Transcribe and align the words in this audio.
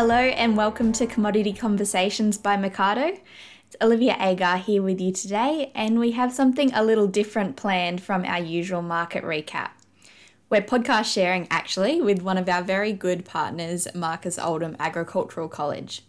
Hello 0.00 0.14
and 0.14 0.56
welcome 0.56 0.92
to 0.92 1.06
Commodity 1.06 1.52
Conversations 1.52 2.38
by 2.38 2.56
Mecardo. 2.56 3.20
It's 3.66 3.76
Olivia 3.82 4.16
Agar 4.18 4.56
here 4.56 4.82
with 4.82 4.98
you 4.98 5.12
today, 5.12 5.70
and 5.74 5.98
we 5.98 6.12
have 6.12 6.32
something 6.32 6.72
a 6.72 6.82
little 6.82 7.06
different 7.06 7.56
planned 7.56 8.02
from 8.02 8.24
our 8.24 8.38
usual 8.38 8.80
market 8.80 9.22
recap. 9.22 9.72
We're 10.48 10.62
podcast 10.62 11.12
sharing 11.12 11.46
actually 11.50 12.00
with 12.00 12.22
one 12.22 12.38
of 12.38 12.48
our 12.48 12.62
very 12.62 12.94
good 12.94 13.26
partners, 13.26 13.86
Marcus 13.94 14.38
Oldham 14.38 14.74
Agricultural 14.80 15.48
College. 15.48 16.02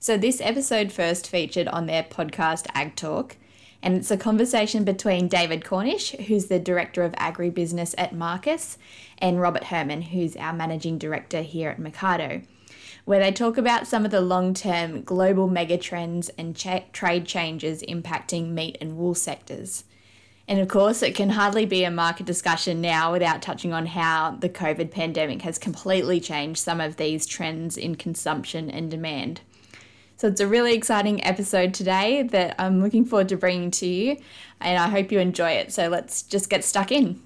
So, 0.00 0.16
this 0.16 0.40
episode 0.40 0.90
first 0.90 1.28
featured 1.28 1.68
on 1.68 1.84
their 1.84 2.02
podcast 2.02 2.66
Ag 2.72 2.96
Talk, 2.96 3.36
and 3.82 3.94
it's 3.94 4.10
a 4.10 4.16
conversation 4.16 4.84
between 4.84 5.28
David 5.28 5.66
Cornish, 5.66 6.12
who's 6.12 6.46
the 6.46 6.58
Director 6.58 7.02
of 7.02 7.12
Agribusiness 7.16 7.94
at 7.98 8.14
Marcus, 8.14 8.78
and 9.18 9.38
Robert 9.38 9.64
Herrmann, 9.64 10.00
who's 10.00 10.34
our 10.34 10.54
Managing 10.54 10.96
Director 10.96 11.42
here 11.42 11.68
at 11.68 11.78
Mecardo 11.78 12.42
where 13.04 13.20
they 13.20 13.32
talk 13.32 13.58
about 13.58 13.86
some 13.86 14.04
of 14.04 14.10
the 14.10 14.20
long 14.20 14.54
term 14.54 15.02
global 15.02 15.48
megatrends 15.48 16.30
and 16.38 16.56
cha- 16.56 16.84
trade 16.92 17.26
changes 17.26 17.82
impacting 17.82 18.50
meat 18.50 18.78
and 18.80 18.96
wool 18.96 19.14
sectors. 19.14 19.84
And 20.46 20.60
of 20.60 20.68
course, 20.68 21.02
it 21.02 21.14
can 21.14 21.30
hardly 21.30 21.64
be 21.64 21.84
a 21.84 21.90
market 21.90 22.26
discussion 22.26 22.80
now 22.80 23.12
without 23.12 23.40
touching 23.40 23.72
on 23.72 23.86
how 23.86 24.36
the 24.40 24.48
COVID 24.48 24.90
pandemic 24.90 25.42
has 25.42 25.58
completely 25.58 26.20
changed 26.20 26.60
some 26.60 26.80
of 26.80 26.96
these 26.96 27.26
trends 27.26 27.76
in 27.78 27.94
consumption 27.94 28.70
and 28.70 28.90
demand. 28.90 29.40
So 30.16 30.28
it's 30.28 30.40
a 30.40 30.46
really 30.46 30.74
exciting 30.74 31.24
episode 31.24 31.74
today 31.74 32.22
that 32.24 32.54
I'm 32.58 32.82
looking 32.82 33.04
forward 33.04 33.30
to 33.30 33.36
bringing 33.36 33.70
to 33.72 33.86
you, 33.86 34.16
and 34.60 34.78
I 34.78 34.88
hope 34.88 35.10
you 35.10 35.18
enjoy 35.18 35.52
it. 35.52 35.72
So 35.72 35.88
let's 35.88 36.22
just 36.22 36.48
get 36.50 36.62
stuck 36.62 36.92
in. 36.92 37.20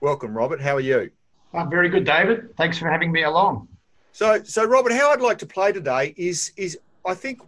Welcome, 0.00 0.36
Robert. 0.36 0.60
How 0.60 0.76
are 0.76 0.80
you? 0.80 1.10
I'm 1.54 1.70
very 1.70 1.88
good, 1.88 2.04
David. 2.04 2.56
Thanks 2.56 2.78
for 2.78 2.90
having 2.90 3.12
me 3.12 3.22
along. 3.22 3.68
So, 4.12 4.42
so 4.44 4.64
Robert, 4.64 4.92
how 4.92 5.10
I'd 5.10 5.22
like 5.22 5.38
to 5.38 5.46
play 5.46 5.72
today 5.72 6.14
is 6.18 6.52
is 6.56 6.78
I 7.06 7.14
think 7.14 7.40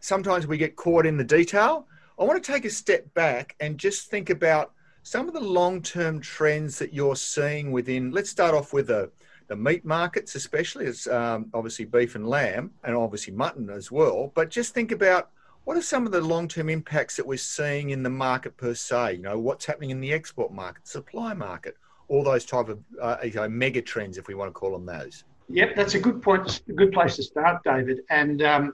sometimes 0.00 0.46
we 0.46 0.56
get 0.56 0.74
caught 0.74 1.04
in 1.04 1.18
the 1.18 1.24
detail. 1.24 1.86
I 2.18 2.24
want 2.24 2.42
to 2.42 2.52
take 2.52 2.64
a 2.64 2.70
step 2.70 3.12
back 3.12 3.54
and 3.60 3.76
just 3.76 4.10
think 4.10 4.30
about 4.30 4.72
some 5.02 5.28
of 5.28 5.34
the 5.34 5.40
long-term 5.40 6.20
trends 6.20 6.78
that 6.78 6.94
you're 6.94 7.16
seeing 7.16 7.70
within. 7.70 8.10
Let's 8.12 8.30
start 8.30 8.54
off 8.54 8.72
with 8.72 8.86
the 8.86 9.10
the 9.48 9.56
meat 9.56 9.84
markets, 9.84 10.34
especially 10.34 10.86
as 10.86 11.06
um, 11.06 11.50
obviously 11.52 11.84
beef 11.84 12.14
and 12.14 12.26
lamb, 12.26 12.72
and 12.82 12.96
obviously 12.96 13.34
mutton 13.34 13.68
as 13.68 13.92
well. 13.92 14.32
But 14.34 14.50
just 14.50 14.72
think 14.72 14.92
about 14.92 15.30
what 15.64 15.76
are 15.76 15.82
some 15.82 16.06
of 16.06 16.12
the 16.12 16.20
long-term 16.20 16.70
impacts 16.70 17.16
that 17.16 17.26
we're 17.26 17.36
seeing 17.36 17.90
in 17.90 18.02
the 18.02 18.10
market 18.10 18.56
per 18.56 18.74
se. 18.74 19.16
You 19.16 19.22
know, 19.22 19.38
what's 19.38 19.66
happening 19.66 19.90
in 19.90 20.00
the 20.00 20.14
export 20.14 20.50
market, 20.50 20.88
supply 20.88 21.34
market, 21.34 21.76
all 22.08 22.24
those 22.24 22.46
type 22.46 22.70
of 22.70 22.80
uh, 23.00 23.18
you 23.22 23.34
know, 23.34 23.48
mega 23.48 23.82
trends, 23.82 24.16
if 24.16 24.28
we 24.28 24.34
want 24.34 24.48
to 24.48 24.52
call 24.52 24.72
them 24.72 24.86
those. 24.86 25.24
Yep, 25.48 25.76
that's 25.76 25.94
a 25.94 26.00
good 26.00 26.22
point, 26.22 26.60
a 26.68 26.72
good 26.72 26.92
place 26.92 27.16
to 27.16 27.22
start, 27.22 27.62
David. 27.64 28.00
And 28.10 28.42
um, 28.42 28.72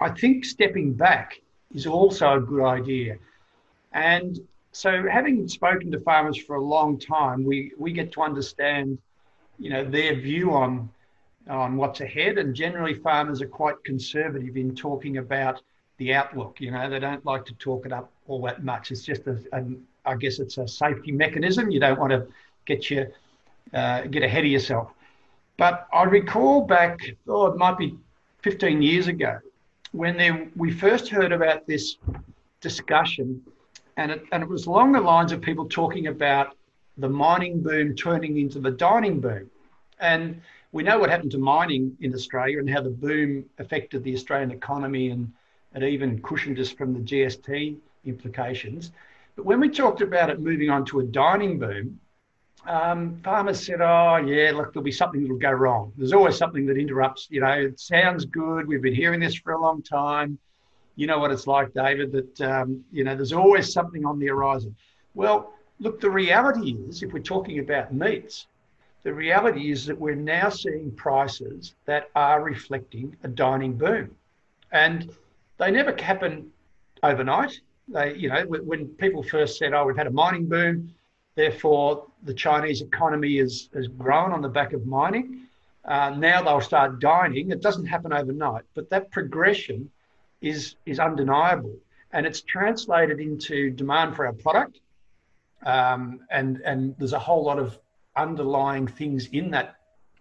I 0.00 0.10
think 0.10 0.44
stepping 0.44 0.92
back 0.92 1.40
is 1.74 1.86
also 1.86 2.36
a 2.36 2.40
good 2.40 2.64
idea. 2.64 3.16
And 3.92 4.38
so, 4.72 5.06
having 5.08 5.46
spoken 5.48 5.90
to 5.92 6.00
farmers 6.00 6.36
for 6.36 6.56
a 6.56 6.64
long 6.64 6.98
time, 6.98 7.44
we, 7.44 7.72
we 7.78 7.92
get 7.92 8.12
to 8.12 8.22
understand, 8.22 8.98
you 9.58 9.70
know, 9.70 9.84
their 9.84 10.14
view 10.14 10.52
on 10.52 10.90
on 11.48 11.76
what's 11.76 12.00
ahead. 12.00 12.38
And 12.38 12.54
generally, 12.54 12.94
farmers 12.94 13.40
are 13.40 13.48
quite 13.48 13.82
conservative 13.84 14.56
in 14.56 14.74
talking 14.74 15.18
about 15.18 15.62
the 15.98 16.14
outlook. 16.14 16.60
You 16.60 16.70
know, 16.70 16.88
they 16.88 16.98
don't 16.98 17.24
like 17.24 17.44
to 17.46 17.54
talk 17.54 17.86
it 17.86 17.92
up 17.92 18.10
all 18.28 18.42
that 18.42 18.64
much. 18.64 18.90
It's 18.90 19.02
just 19.02 19.26
a, 19.26 19.38
a 19.52 19.64
I 20.04 20.16
guess 20.16 20.38
it's 20.38 20.58
a 20.58 20.66
safety 20.66 21.12
mechanism. 21.12 21.70
You 21.70 21.80
don't 21.80 21.98
want 21.98 22.12
to 22.12 22.26
get 22.64 22.90
you 22.90 23.06
uh, 23.74 24.02
get 24.02 24.22
ahead 24.22 24.44
of 24.44 24.50
yourself. 24.50 24.92
But 25.60 25.88
I 25.92 26.04
recall 26.04 26.62
back, 26.62 27.00
oh, 27.28 27.44
it 27.44 27.58
might 27.58 27.76
be 27.76 27.94
15 28.38 28.80
years 28.80 29.08
ago, 29.08 29.40
when 29.92 30.16
there, 30.16 30.48
we 30.56 30.70
first 30.70 31.10
heard 31.10 31.32
about 31.32 31.66
this 31.66 31.98
discussion, 32.62 33.42
and 33.98 34.10
it, 34.10 34.24
and 34.32 34.42
it 34.42 34.48
was 34.48 34.64
along 34.64 34.92
the 34.92 35.02
lines 35.02 35.32
of 35.32 35.42
people 35.42 35.68
talking 35.68 36.06
about 36.06 36.56
the 36.96 37.10
mining 37.10 37.60
boom 37.60 37.94
turning 37.94 38.38
into 38.38 38.58
the 38.58 38.70
dining 38.70 39.20
boom. 39.20 39.50
And 39.98 40.40
we 40.72 40.82
know 40.82 40.98
what 40.98 41.10
happened 41.10 41.32
to 41.32 41.38
mining 41.38 41.94
in 42.00 42.14
Australia 42.14 42.58
and 42.58 42.70
how 42.70 42.80
the 42.80 42.88
boom 42.88 43.44
affected 43.58 44.02
the 44.02 44.14
Australian 44.14 44.52
economy 44.52 45.10
and 45.10 45.30
it 45.74 45.82
even 45.82 46.22
cushioned 46.22 46.58
us 46.58 46.70
from 46.70 46.94
the 46.94 47.00
GFC 47.00 47.76
implications. 48.06 48.92
But 49.36 49.44
when 49.44 49.60
we 49.60 49.68
talked 49.68 50.00
about 50.00 50.30
it 50.30 50.40
moving 50.40 50.70
on 50.70 50.86
to 50.86 51.00
a 51.00 51.04
dining 51.04 51.58
boom, 51.58 52.00
um, 52.66 53.20
farmers 53.24 53.64
said, 53.64 53.80
"Oh, 53.80 54.16
yeah, 54.16 54.52
look, 54.54 54.72
there'll 54.72 54.84
be 54.84 54.92
something 54.92 55.22
that'll 55.22 55.38
go 55.38 55.50
wrong. 55.50 55.92
There's 55.96 56.12
always 56.12 56.36
something 56.36 56.66
that 56.66 56.76
interrupts. 56.76 57.28
You 57.30 57.40
know, 57.40 57.52
it 57.52 57.80
sounds 57.80 58.24
good. 58.24 58.66
We've 58.66 58.82
been 58.82 58.94
hearing 58.94 59.20
this 59.20 59.34
for 59.34 59.52
a 59.52 59.60
long 59.60 59.82
time. 59.82 60.38
You 60.96 61.06
know 61.06 61.18
what 61.18 61.30
it's 61.30 61.46
like, 61.46 61.72
David. 61.72 62.12
That 62.12 62.40
um, 62.42 62.84
you 62.92 63.04
know, 63.04 63.14
there's 63.14 63.32
always 63.32 63.72
something 63.72 64.04
on 64.04 64.18
the 64.18 64.26
horizon. 64.28 64.76
Well, 65.14 65.54
look, 65.78 66.00
the 66.00 66.10
reality 66.10 66.76
is, 66.88 67.02
if 67.02 67.12
we're 67.12 67.20
talking 67.20 67.58
about 67.60 67.94
meats, 67.94 68.46
the 69.02 69.14
reality 69.14 69.70
is 69.72 69.86
that 69.86 69.98
we're 69.98 70.14
now 70.14 70.50
seeing 70.50 70.90
prices 70.92 71.74
that 71.86 72.10
are 72.14 72.42
reflecting 72.42 73.16
a 73.24 73.28
dining 73.28 73.72
boom, 73.72 74.14
and 74.70 75.10
they 75.56 75.70
never 75.70 75.94
happen 75.96 76.52
overnight. 77.02 77.58
They, 77.88 78.14
you 78.14 78.28
know, 78.28 78.44
when 78.44 78.88
people 78.88 79.22
first 79.22 79.58
said, 79.58 79.72
"Oh, 79.72 79.86
we've 79.86 79.96
had 79.96 80.06
a 80.06 80.12
mining 80.12 80.46
boom," 80.46 80.94
Therefore, 81.40 82.06
the 82.22 82.34
Chinese 82.34 82.82
economy 82.82 83.38
is, 83.38 83.68
has 83.74 83.88
grown 83.88 84.32
on 84.32 84.42
the 84.42 84.48
back 84.48 84.72
of 84.72 84.86
mining. 84.86 85.42
Uh, 85.84 86.10
now 86.10 86.42
they'll 86.42 86.60
start 86.60 87.00
dining. 87.00 87.50
It 87.50 87.62
doesn't 87.62 87.86
happen 87.86 88.12
overnight, 88.12 88.64
but 88.74 88.90
that 88.90 89.10
progression 89.10 89.90
is, 90.40 90.76
is 90.86 90.98
undeniable. 90.98 91.74
And 92.12 92.26
it's 92.26 92.42
translated 92.42 93.20
into 93.20 93.70
demand 93.70 94.16
for 94.16 94.26
our 94.26 94.32
product. 94.32 94.80
Um, 95.64 96.20
and, 96.30 96.60
and 96.64 96.94
there's 96.98 97.12
a 97.12 97.18
whole 97.18 97.44
lot 97.44 97.58
of 97.58 97.78
underlying 98.16 98.86
things 98.86 99.28
in 99.28 99.50
that, 99.52 99.76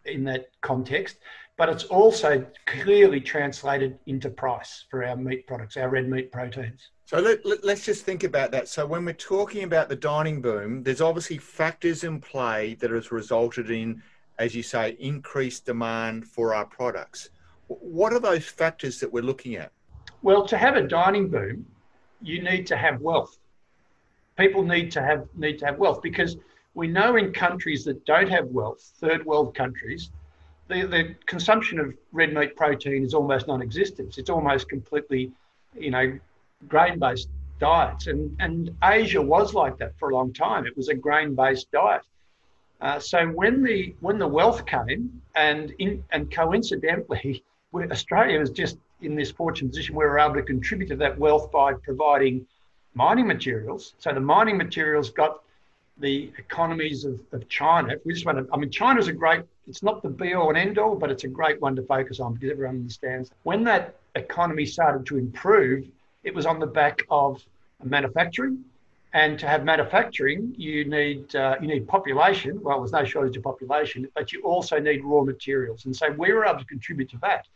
in 0.05 0.23
that 0.25 0.49
context. 0.61 1.17
But 1.59 1.67
it's 1.67 1.83
also 1.83 2.45
clearly 2.67 3.19
translated 3.19 3.99
into 4.05 4.29
price 4.29 4.85
for 4.89 5.03
our 5.03 5.17
meat 5.17 5.45
products, 5.45 5.75
our 5.75 5.89
red 5.89 6.07
meat 6.07 6.31
proteins. 6.31 6.91
So 7.03 7.19
let, 7.19 7.45
let, 7.45 7.65
us 7.65 7.85
just 7.85 8.05
think 8.05 8.23
about 8.23 8.51
that. 8.51 8.69
So 8.69 8.85
when 8.85 9.03
we're 9.03 9.11
talking 9.11 9.63
about 9.63 9.89
the 9.89 9.95
dining 9.97 10.41
boom, 10.41 10.83
there's 10.83 11.01
obviously 11.01 11.37
factors 11.37 12.05
in 12.05 12.21
play 12.21 12.75
that 12.75 12.91
has 12.91 13.11
resulted 13.11 13.71
in, 13.71 14.01
as 14.37 14.55
you 14.55 14.63
say, 14.63 14.95
increased 15.01 15.65
demand 15.65 16.25
for 16.25 16.55
our 16.55 16.65
products. 16.65 17.29
What 17.67 18.13
are 18.13 18.21
those 18.21 18.45
factors 18.45 19.01
that 19.01 19.11
we're 19.11 19.21
looking 19.21 19.55
at? 19.55 19.73
Well, 20.21 20.47
to 20.47 20.57
have 20.57 20.77
a 20.77 20.87
dining 20.87 21.27
boom, 21.27 21.65
you 22.21 22.41
need 22.41 22.67
to 22.67 22.77
have 22.77 23.01
wealth. 23.01 23.37
People 24.37 24.63
need 24.63 24.91
to 24.91 25.01
have 25.01 25.27
need 25.35 25.59
to 25.59 25.65
have 25.65 25.77
wealth 25.77 26.01
because 26.01 26.37
we 26.73 26.87
know 26.87 27.17
in 27.17 27.33
countries 27.33 27.83
that 27.83 28.05
don't 28.05 28.29
have 28.29 28.45
wealth, 28.45 28.93
third 29.01 29.25
world 29.25 29.53
countries, 29.53 30.11
the, 30.69 30.83
the 30.83 31.15
consumption 31.25 31.79
of 31.79 31.93
red 32.11 32.33
meat 32.33 32.55
protein 32.55 33.03
is 33.03 33.13
almost 33.13 33.47
non-existent. 33.47 34.17
It's 34.17 34.29
almost 34.29 34.69
completely, 34.69 35.31
you 35.75 35.91
know, 35.91 36.17
grain-based 36.67 37.29
diets, 37.59 38.07
and 38.07 38.35
and 38.39 38.75
Asia 38.83 39.21
was 39.21 39.53
like 39.53 39.77
that 39.79 39.97
for 39.97 40.11
a 40.11 40.15
long 40.15 40.31
time. 40.31 40.65
It 40.65 40.77
was 40.77 40.87
a 40.87 40.93
grain-based 40.93 41.71
diet. 41.71 42.03
Uh, 42.81 42.99
so 42.99 43.27
when 43.27 43.63
the 43.63 43.93
when 43.99 44.19
the 44.19 44.27
wealth 44.27 44.65
came, 44.65 45.21
and 45.35 45.73
in 45.79 46.03
and 46.11 46.31
coincidentally, 46.31 47.43
Australia 47.73 48.39
was 48.39 48.51
just 48.51 48.77
in 49.01 49.15
this 49.15 49.31
fortunate 49.31 49.69
position 49.69 49.95
where 49.95 50.07
we 50.07 50.11
were 50.11 50.19
able 50.19 50.35
to 50.35 50.43
contribute 50.43 50.87
to 50.89 50.95
that 50.97 51.17
wealth 51.17 51.51
by 51.51 51.73
providing 51.73 52.45
mining 52.93 53.27
materials. 53.27 53.95
So 53.97 54.13
the 54.13 54.19
mining 54.19 54.57
materials 54.57 55.09
got 55.09 55.41
the 55.99 56.31
economies 56.37 57.05
of, 57.05 57.19
of 57.31 57.47
China. 57.49 57.93
If 57.93 58.05
we 58.05 58.13
just 58.13 58.25
want 58.25 58.37
to, 58.37 58.53
I 58.53 58.57
mean, 58.57 58.69
China's 58.69 59.07
a 59.07 59.13
great, 59.13 59.41
it's 59.67 59.83
not 59.83 60.01
the 60.01 60.09
be 60.09 60.33
all 60.33 60.49
and 60.49 60.57
end 60.57 60.77
all, 60.77 60.95
but 60.95 61.11
it's 61.11 61.23
a 61.25 61.27
great 61.27 61.61
one 61.61 61.75
to 61.75 61.83
focus 61.83 62.19
on 62.19 62.33
because 62.33 62.51
everyone 62.51 62.75
understands. 62.75 63.31
When 63.43 63.63
that 63.65 63.95
economy 64.15 64.65
started 64.65 65.05
to 65.07 65.17
improve, 65.17 65.85
it 66.23 66.33
was 66.33 66.45
on 66.45 66.59
the 66.59 66.67
back 66.67 67.01
of 67.09 67.43
manufacturing. 67.83 68.63
And 69.13 69.39
to 69.39 69.47
have 69.47 69.65
manufacturing, 69.65 70.53
you 70.55 70.85
need 70.85 71.35
uh, 71.35 71.55
you 71.59 71.67
need 71.67 71.87
population. 71.87 72.61
Well, 72.61 72.79
there's 72.79 72.91
no 72.91 73.03
shortage 73.03 73.35
of 73.37 73.43
population, 73.43 74.07
but 74.13 74.31
you 74.31 74.41
also 74.43 74.77
need 74.77 75.03
raw 75.03 75.23
materials. 75.23 75.85
And 75.85 75.95
so 75.95 76.11
we 76.11 76.31
were 76.31 76.45
able 76.45 76.59
to 76.59 76.65
contribute 76.65 77.09
to 77.09 77.17
that. 77.23 77.47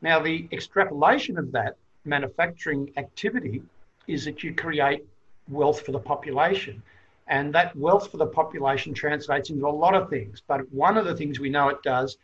Now, 0.00 0.18
the 0.18 0.48
extrapolation 0.50 1.36
of 1.38 1.52
that 1.52 1.76
manufacturing 2.06 2.90
activity 2.96 3.62
is 4.06 4.24
that 4.24 4.42
you 4.42 4.54
create 4.54 5.04
wealth 5.48 5.82
for 5.84 5.92
the 5.92 5.98
population. 5.98 6.82
And 7.26 7.54
that 7.54 7.74
wealth 7.76 8.10
for 8.10 8.18
the 8.18 8.26
population 8.26 8.92
translates 8.92 9.50
into 9.50 9.66
a 9.66 9.70
lot 9.70 9.94
of 9.94 10.10
things. 10.10 10.42
But 10.46 10.70
one 10.72 10.96
of 10.96 11.06
the 11.06 11.16
things 11.16 11.40
we 11.40 11.48
know 11.48 11.68
it 11.68 11.82
does, 11.82 12.18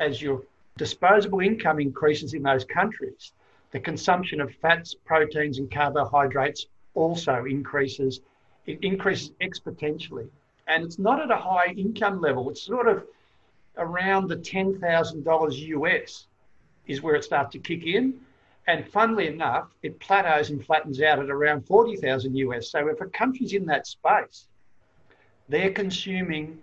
as 0.00 0.20
your 0.20 0.42
disposable 0.76 1.40
income 1.40 1.80
increases 1.80 2.34
in 2.34 2.42
those 2.42 2.64
countries, 2.64 3.32
the 3.70 3.80
consumption 3.80 4.40
of 4.40 4.54
fats, 4.56 4.94
proteins, 4.94 5.58
and 5.58 5.70
carbohydrates 5.70 6.66
also 6.94 7.44
increases. 7.44 8.20
It 8.66 8.78
increases 8.82 9.30
exponentially. 9.40 10.28
And 10.68 10.84
it's 10.84 10.98
not 10.98 11.20
at 11.20 11.30
a 11.30 11.36
high 11.36 11.74
income 11.76 12.20
level, 12.20 12.50
it's 12.50 12.62
sort 12.62 12.88
of 12.88 13.04
around 13.76 14.28
the 14.28 14.36
$10,000 14.36 15.58
US. 15.68 16.26
is 16.86 17.02
where 17.02 17.14
it 17.14 17.24
starts 17.24 17.52
to 17.52 17.58
kick 17.58 17.84
in. 17.86 18.20
And 18.66 18.88
funnily 18.88 19.26
enough, 19.26 19.68
it 19.82 20.00
plateaus 20.00 20.50
and 20.50 20.64
flattens 20.64 21.02
out 21.02 21.18
at 21.18 21.30
around 21.30 21.66
40,000 21.66 22.34
US. 22.36 22.70
So 22.70 22.88
if 22.88 23.00
a 23.00 23.06
country's 23.06 23.52
in 23.52 23.66
that 23.66 23.86
space, 23.86 24.46
they're 25.48 25.72
consuming 25.72 26.58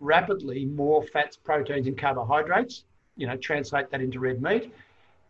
rapidly 0.00 0.64
more 0.64 1.04
fats, 1.04 1.36
proteins, 1.36 1.86
and 1.86 1.96
carbohydrates. 1.96 2.84
You 3.16 3.28
know, 3.28 3.36
translate 3.36 3.90
that 3.90 4.00
into 4.00 4.18
red 4.18 4.42
meat. 4.42 4.74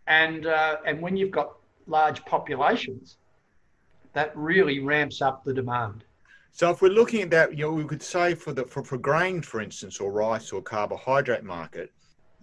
And, 0.07 0.47
uh, 0.47 0.79
and 0.87 1.01
when 1.03 1.17
you've 1.17 1.31
got 1.31 1.55
large 1.87 2.25
populations, 2.25 3.19
that 4.15 4.35
really 4.35 4.81
ramps 4.81 5.21
up 5.21 5.45
the 5.45 5.53
demand. 5.53 6.05
So 6.53 6.71
if 6.71 6.81
we're 6.81 6.93
looking 6.93 7.21
at 7.21 7.31
that, 7.31 7.51
you 7.59 7.65
know, 7.65 7.73
we 7.73 7.85
could 7.85 8.03
say 8.03 8.35
for 8.35 8.53
the 8.53 8.65
for, 8.65 8.85
for 8.85 8.97
grain, 8.97 9.43
for 9.43 9.61
instance, 9.61 10.01
or 10.01 10.13
rice 10.13 10.53
or 10.53 10.63
carbohydrate 10.63 11.43
market, 11.43 11.93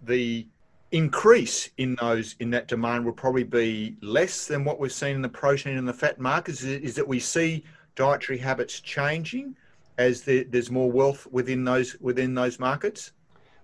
the 0.04 0.48
increase 0.92 1.70
in 1.78 1.96
those 2.02 2.36
in 2.40 2.50
that 2.52 2.68
demand 2.68 3.06
will 3.06 3.14
probably 3.14 3.44
be 3.44 3.96
less 4.02 4.48
than 4.48 4.66
what 4.66 4.80
we've 4.80 4.92
seen 4.92 5.16
in 5.16 5.22
the 5.22 5.30
protein 5.30 5.78
and 5.78 5.88
the 5.88 5.94
fat 5.94 6.20
markets. 6.20 6.64
Is, 6.64 6.82
is 6.82 6.96
that 6.96 7.08
we 7.08 7.20
see 7.20 7.64
dietary 7.96 8.38
habits 8.38 8.80
changing 8.80 9.56
as 9.98 10.22
the, 10.22 10.44
there's 10.44 10.72
more 10.72 10.92
wealth 10.92 11.28
within 11.32 11.64
those 11.64 11.96
within 12.02 12.34
those 12.34 12.60
markets? 12.60 13.14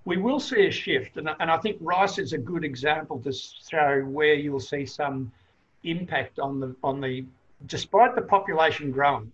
We 0.05 0.17
will 0.17 0.39
see 0.39 0.67
a 0.67 0.71
shift, 0.71 1.17
and, 1.17 1.29
and 1.41 1.51
I 1.51 1.57
think 1.57 1.77
rice 1.81 2.17
is 2.17 2.31
a 2.31 2.37
good 2.37 2.63
example 2.63 3.19
to 3.19 3.33
show 3.33 4.01
where 4.05 4.35
you'll 4.35 4.61
see 4.61 4.85
some 4.85 5.31
impact 5.83 6.39
on 6.39 6.59
the 6.59 6.75
on 6.83 7.01
the 7.01 7.25
despite 7.65 8.15
the 8.15 8.21
population 8.21 8.91
growing 8.91 9.31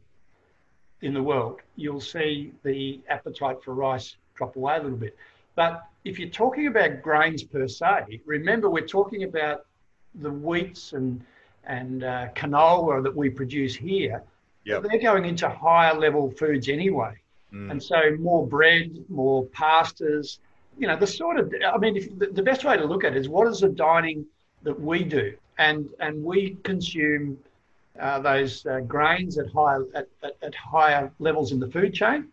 in 1.01 1.13
the 1.13 1.21
world, 1.21 1.59
you'll 1.75 2.01
see 2.01 2.53
the 2.63 2.99
appetite 3.09 3.61
for 3.63 3.73
rice 3.75 4.15
drop 4.35 4.55
away 4.55 4.77
a 4.77 4.81
little 4.81 4.97
bit. 4.97 5.15
But 5.55 5.83
if 6.03 6.19
you're 6.19 6.29
talking 6.29 6.67
about 6.67 7.01
grains 7.01 7.43
per 7.43 7.67
se, 7.67 8.21
remember 8.25 8.69
we're 8.69 8.85
talking 8.85 9.23
about 9.23 9.65
the 10.15 10.29
wheats 10.29 10.93
and 10.93 11.23
and 11.65 12.03
uh, 12.03 12.27
canola 12.35 13.01
that 13.01 13.15
we 13.15 13.29
produce 13.29 13.73
here. 13.73 14.21
Yep. 14.65 14.83
They're 14.83 14.99
going 14.99 15.25
into 15.25 15.47
higher 15.47 15.93
level 15.93 16.31
foods 16.31 16.69
anyway, 16.69 17.15
mm. 17.53 17.71
and 17.71 17.81
so 17.81 18.15
more 18.19 18.45
bread, 18.45 18.91
more 19.09 19.45
pastas. 19.47 20.39
You 20.77 20.87
know, 20.87 20.97
the 20.97 21.07
sort 21.07 21.39
of 21.39 21.53
I 21.65 21.77
mean, 21.77 21.95
if, 21.95 22.17
the, 22.17 22.27
the 22.27 22.41
best 22.43 22.63
way 22.63 22.77
to 22.77 22.85
look 22.85 23.03
at 23.03 23.15
it 23.15 23.19
is 23.19 23.29
what 23.29 23.47
is 23.47 23.61
the 23.61 23.69
dining 23.69 24.25
that 24.63 24.79
we 24.79 25.03
do, 25.03 25.35
and 25.57 25.89
and 25.99 26.23
we 26.23 26.57
consume 26.63 27.37
uh, 27.99 28.19
those 28.19 28.65
uh, 28.65 28.79
grains 28.81 29.37
at 29.37 29.49
higher 29.51 29.85
at, 29.93 30.07
at, 30.23 30.35
at, 30.41 30.55
higher 30.55 31.11
levels 31.19 31.51
in 31.51 31.59
the 31.59 31.69
food 31.69 31.93
chain, 31.93 32.29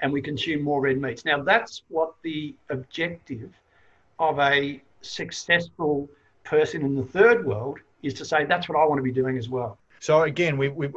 and 0.00 0.12
we 0.12 0.22
consume 0.22 0.62
more 0.62 0.80
red 0.80 1.00
meats. 1.00 1.24
Now 1.24 1.42
that's 1.42 1.82
what 1.88 2.14
the 2.22 2.54
objective 2.70 3.50
of 4.18 4.38
a 4.38 4.82
successful 5.00 6.08
person 6.44 6.82
in 6.82 6.94
the 6.94 7.04
third 7.04 7.44
world 7.44 7.78
is 8.02 8.14
to 8.14 8.24
say 8.24 8.44
that's 8.44 8.68
what 8.68 8.78
I 8.78 8.84
want 8.84 8.98
to 8.98 9.02
be 9.02 9.12
doing 9.12 9.36
as 9.36 9.48
well. 9.48 9.78
So 10.00 10.22
again, 10.22 10.56
we, 10.56 10.68
we 10.68 10.88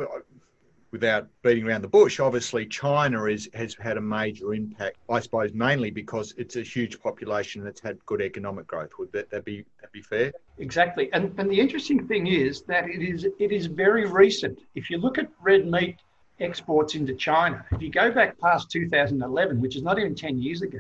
without 0.92 1.28
beating 1.42 1.66
around 1.66 1.82
the 1.82 1.88
bush, 1.88 2.20
obviously 2.20 2.66
China 2.66 3.26
is, 3.26 3.50
has 3.54 3.76
had 3.76 3.98
a 3.98 4.02
major 4.02 4.54
impact. 4.54 4.98
I 5.10 5.20
suppose 5.20 5.54
mainly 5.54 5.90
because 5.90 6.34
it's 6.38 6.58
a 6.58 6.62
huge 6.62 7.00
population 7.02 7.64
that's 7.64 7.82
had 7.82 8.04
good 8.06 8.22
economic 8.22 8.68
growth. 8.68 8.92
Would 9.00 9.12
that, 9.14 9.30
that 9.32 9.46
be 9.46 9.66
that 9.82 9.92
be 9.92 10.02
fair? 10.02 10.34
Exactly. 10.58 11.12
And 11.14 11.34
and 11.40 11.50
the 11.50 11.60
interesting 11.60 12.08
thing 12.08 12.28
is 12.28 12.62
that 12.64 12.90
it 12.90 13.02
is 13.02 13.26
it 13.40 13.52
is 13.52 13.66
very 13.66 14.06
recent. 14.06 14.60
If 14.76 14.90
you 14.90 14.98
look 14.98 15.18
at 15.18 15.30
red 15.42 15.66
meat 15.66 15.98
exports 16.42 16.96
into 16.96 17.14
China, 17.16 17.66
if 17.72 17.82
you 17.82 17.90
go 17.90 18.12
back 18.12 18.40
past 18.40 18.70
2011, 18.72 19.62
which 19.62 19.76
is 19.76 19.84
not 19.84 20.00
even 20.00 20.16
10 20.16 20.40
years 20.40 20.62
ago, 20.62 20.80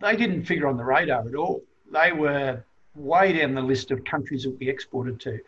they 0.00 0.16
didn't 0.16 0.44
figure 0.44 0.68
on 0.68 0.76
the 0.76 0.84
radar 0.84 1.26
at 1.26 1.34
all. 1.34 1.62
They 1.92 2.12
were 2.12 2.62
way 2.94 3.32
down 3.32 3.54
the 3.54 3.62
list 3.62 3.90
of 3.90 4.04
countries 4.04 4.44
that 4.44 4.56
we 4.58 4.68
exported 4.68 5.20
to 5.20 5.40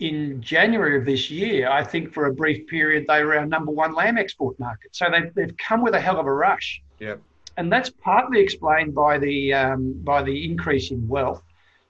in 0.00 0.40
January 0.40 0.98
of 0.98 1.04
this 1.04 1.30
year, 1.30 1.70
I 1.70 1.84
think 1.84 2.12
for 2.12 2.26
a 2.26 2.32
brief 2.32 2.66
period, 2.66 3.04
they 3.06 3.22
were 3.22 3.38
our 3.38 3.46
number 3.46 3.70
one 3.70 3.94
lamb 3.94 4.16
export 4.16 4.58
market. 4.58 4.96
So 4.96 5.06
they've, 5.10 5.32
they've 5.34 5.56
come 5.58 5.82
with 5.82 5.94
a 5.94 6.00
hell 6.00 6.18
of 6.18 6.26
a 6.26 6.32
rush. 6.32 6.82
Yeah. 6.98 7.16
And 7.58 7.70
that's 7.70 7.90
partly 7.90 8.40
explained 8.40 8.94
by 8.94 9.18
the, 9.18 9.52
um, 9.52 9.92
by 10.02 10.22
the 10.22 10.44
increase 10.44 10.90
in 10.90 11.06
wealth, 11.06 11.42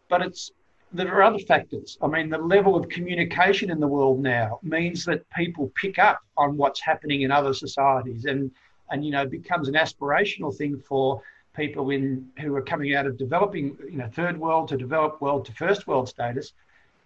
but 0.09 0.23
it's, 0.23 0.51
there 0.93 1.15
are 1.15 1.23
other 1.23 1.39
factors. 1.39 1.99
I 2.03 2.07
mean, 2.07 2.31
the 2.31 2.39
level 2.39 2.77
of 2.77 2.89
communication 2.89 3.71
in 3.71 3.81
the 3.81 3.87
world 3.87 4.21
now 4.21 4.59
means 4.63 5.05
that 5.05 5.29
people 5.31 5.73
pick 5.81 5.99
up 5.99 6.21
on 6.37 6.57
what's 6.57 6.81
happening 6.81 7.23
in 7.23 7.31
other 7.31 7.55
societies 7.55 8.25
and, 8.25 8.51
and 8.91 9.05
you 9.05 9.13
know, 9.13 9.27
becomes 9.27 9.69
an 9.69 9.75
aspirational 9.75 10.57
thing 10.57 10.79
for 10.79 11.23
people 11.55 11.91
in 11.91 12.29
who 12.41 12.55
are 12.55 12.63
coming 12.63 12.95
out 12.95 13.07
of 13.07 13.17
developing, 13.17 13.77
you 13.85 13.99
know, 13.99 14.09
third 14.13 14.39
world 14.39 14.69
to 14.69 14.77
developed 14.77 15.21
world 15.21 15.45
to 15.47 15.53
first 15.53 15.87
world 15.87 16.09
status 16.09 16.53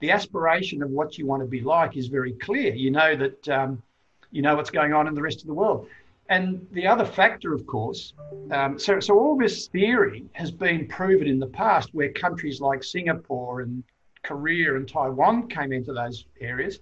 the 0.00 0.10
aspiration 0.10 0.82
of 0.82 0.90
what 0.90 1.16
you 1.16 1.26
want 1.26 1.42
to 1.42 1.48
be 1.48 1.62
like 1.62 1.96
is 1.96 2.08
very 2.08 2.32
clear. 2.32 2.75
You 2.75 2.90
know 2.90 3.16
that 3.16 3.48
um, 3.48 3.82
you 4.31 4.42
know 4.42 4.54
what's 4.56 4.70
going 4.70 4.92
on 4.92 5.06
in 5.06 5.14
the 5.14 5.22
rest 5.22 5.40
of 5.40 5.46
the 5.46 5.54
world. 5.54 5.88
And 6.28 6.66
the 6.72 6.86
other 6.86 7.04
factor, 7.04 7.52
of 7.52 7.66
course, 7.66 8.14
um, 8.50 8.78
so, 8.78 8.98
so 8.98 9.18
all 9.18 9.36
this 9.36 9.66
theory 9.66 10.24
has 10.32 10.50
been 10.50 10.86
proven 10.88 11.26
in 11.26 11.38
the 11.38 11.46
past 11.46 11.92
where 11.92 12.10
countries 12.12 12.60
like 12.60 12.82
Singapore 12.82 13.60
and 13.60 13.84
Korea 14.22 14.76
and 14.76 14.88
Taiwan 14.88 15.48
came 15.48 15.72
into 15.72 15.92
those 15.92 16.24
areas, 16.40 16.80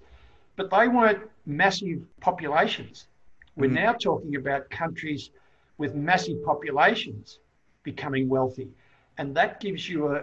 but 0.56 0.70
they 0.70 0.86
weren't 0.86 1.28
massive 1.44 2.02
populations. 2.20 3.08
We're 3.56 3.70
mm. 3.70 3.74
now 3.74 3.92
talking 3.94 4.36
about 4.36 4.70
countries 4.70 5.30
with 5.76 5.94
massive 5.94 6.42
populations 6.44 7.40
becoming 7.82 8.28
wealthy. 8.28 8.68
And 9.18 9.34
that 9.34 9.60
gives 9.60 9.88
you 9.88 10.14
a, 10.14 10.22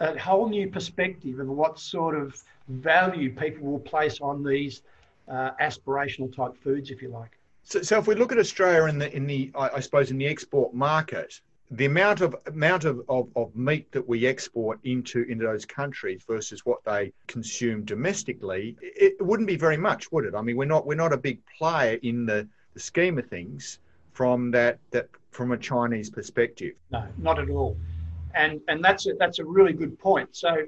a 0.00 0.18
whole 0.18 0.48
new 0.48 0.68
perspective 0.68 1.40
of 1.40 1.48
what 1.48 1.78
sort 1.78 2.14
of 2.14 2.42
value 2.68 3.34
people 3.34 3.66
will 3.66 3.80
place 3.80 4.20
on 4.20 4.44
these 4.44 4.82
uh, 5.28 5.52
aspirational 5.60 6.34
type 6.34 6.56
foods, 6.62 6.90
if 6.90 7.00
you 7.00 7.08
like. 7.08 7.39
So, 7.70 7.82
so 7.82 7.98
if 7.98 8.06
we 8.06 8.14
look 8.14 8.32
at 8.32 8.38
Australia 8.38 8.84
in 8.86 8.98
the 8.98 9.14
in 9.14 9.26
the 9.26 9.50
I, 9.54 9.70
I 9.76 9.80
suppose 9.80 10.10
in 10.10 10.18
the 10.18 10.26
export 10.26 10.74
market, 10.74 11.40
the 11.70 11.86
amount 11.86 12.20
of 12.20 12.34
amount 12.46 12.84
of, 12.84 13.00
of, 13.08 13.28
of, 13.36 13.54
meat 13.54 13.90
that 13.92 14.06
we 14.06 14.26
export 14.26 14.80
into 14.84 15.22
into 15.22 15.44
those 15.44 15.64
countries 15.64 16.22
versus 16.26 16.66
what 16.66 16.84
they 16.84 17.12
consume 17.28 17.84
domestically, 17.84 18.76
it, 18.82 19.14
it 19.20 19.24
wouldn't 19.24 19.46
be 19.46 19.56
very 19.56 19.76
much, 19.76 20.10
would 20.10 20.24
it? 20.24 20.34
I 20.34 20.42
mean, 20.42 20.56
we're 20.56 20.64
not 20.64 20.86
we're 20.86 20.96
not 20.96 21.12
a 21.12 21.16
big 21.16 21.40
player 21.58 21.98
in 22.02 22.26
the, 22.26 22.48
the 22.74 22.80
scheme 22.80 23.18
of 23.18 23.26
things 23.28 23.78
from 24.12 24.50
that 24.50 24.78
that 24.90 25.08
from 25.30 25.52
a 25.52 25.56
Chinese 25.56 26.10
perspective. 26.10 26.74
No, 26.90 27.06
not 27.18 27.38
at 27.38 27.50
all 27.50 27.76
and 28.34 28.60
and 28.68 28.84
that's 28.84 29.06
a, 29.06 29.14
that's 29.14 29.38
a 29.38 29.44
really 29.44 29.72
good 29.72 29.98
point. 29.98 30.28
So 30.32 30.66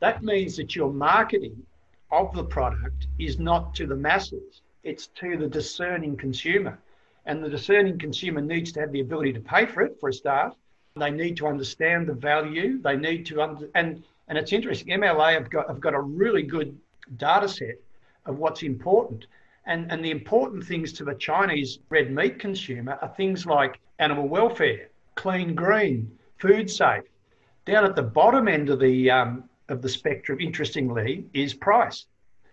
that 0.00 0.22
means 0.22 0.56
that 0.56 0.74
your 0.74 0.92
marketing 0.92 1.62
of 2.10 2.34
the 2.34 2.44
product 2.44 3.06
is 3.18 3.38
not 3.38 3.74
to 3.76 3.86
the 3.86 3.96
masses; 3.96 4.62
it's 4.84 5.08
to 5.08 5.36
the 5.36 5.48
discerning 5.48 6.16
consumer, 6.16 6.78
and 7.26 7.42
the 7.42 7.48
discerning 7.48 7.98
consumer 7.98 8.40
needs 8.40 8.70
to 8.72 8.80
have 8.80 8.92
the 8.92 9.00
ability 9.00 9.32
to 9.32 9.40
pay 9.40 9.66
for 9.66 9.82
it 9.82 9.98
for 9.98 10.10
a 10.10 10.12
start. 10.12 10.54
They 10.96 11.10
need 11.10 11.36
to 11.38 11.46
understand 11.46 12.06
the 12.06 12.14
value. 12.14 12.80
They 12.80 12.96
need 12.96 13.26
to 13.26 13.42
under, 13.42 13.68
and 13.74 14.04
and 14.28 14.38
it's 14.38 14.52
interesting. 14.52 14.88
MLA 14.88 15.34
have 15.34 15.50
got 15.50 15.68
have 15.68 15.80
got 15.80 15.94
a 15.94 16.00
really 16.00 16.42
good 16.42 16.78
data 17.16 17.48
set 17.48 17.80
of 18.26 18.38
what's 18.38 18.62
important. 18.62 19.26
And, 19.66 19.90
and 19.90 20.04
the 20.04 20.10
important 20.10 20.64
things 20.64 20.92
to 20.94 21.04
the 21.04 21.14
Chinese 21.14 21.78
red 21.88 22.10
meat 22.12 22.38
consumer 22.38 22.98
are 23.00 23.12
things 23.16 23.46
like 23.46 23.80
animal 23.98 24.28
welfare, 24.28 24.88
clean 25.14 25.54
green, 25.54 26.18
food 26.38 26.70
safe. 26.70 27.04
Down 27.64 27.84
at 27.84 27.96
the 27.96 28.02
bottom 28.02 28.46
end 28.46 28.68
of 28.68 28.78
the 28.78 29.10
um, 29.10 29.44
of 29.70 29.80
the 29.80 29.88
spectrum, 29.88 30.38
interestingly, 30.40 31.24
is 31.32 31.54
price. 31.54 32.04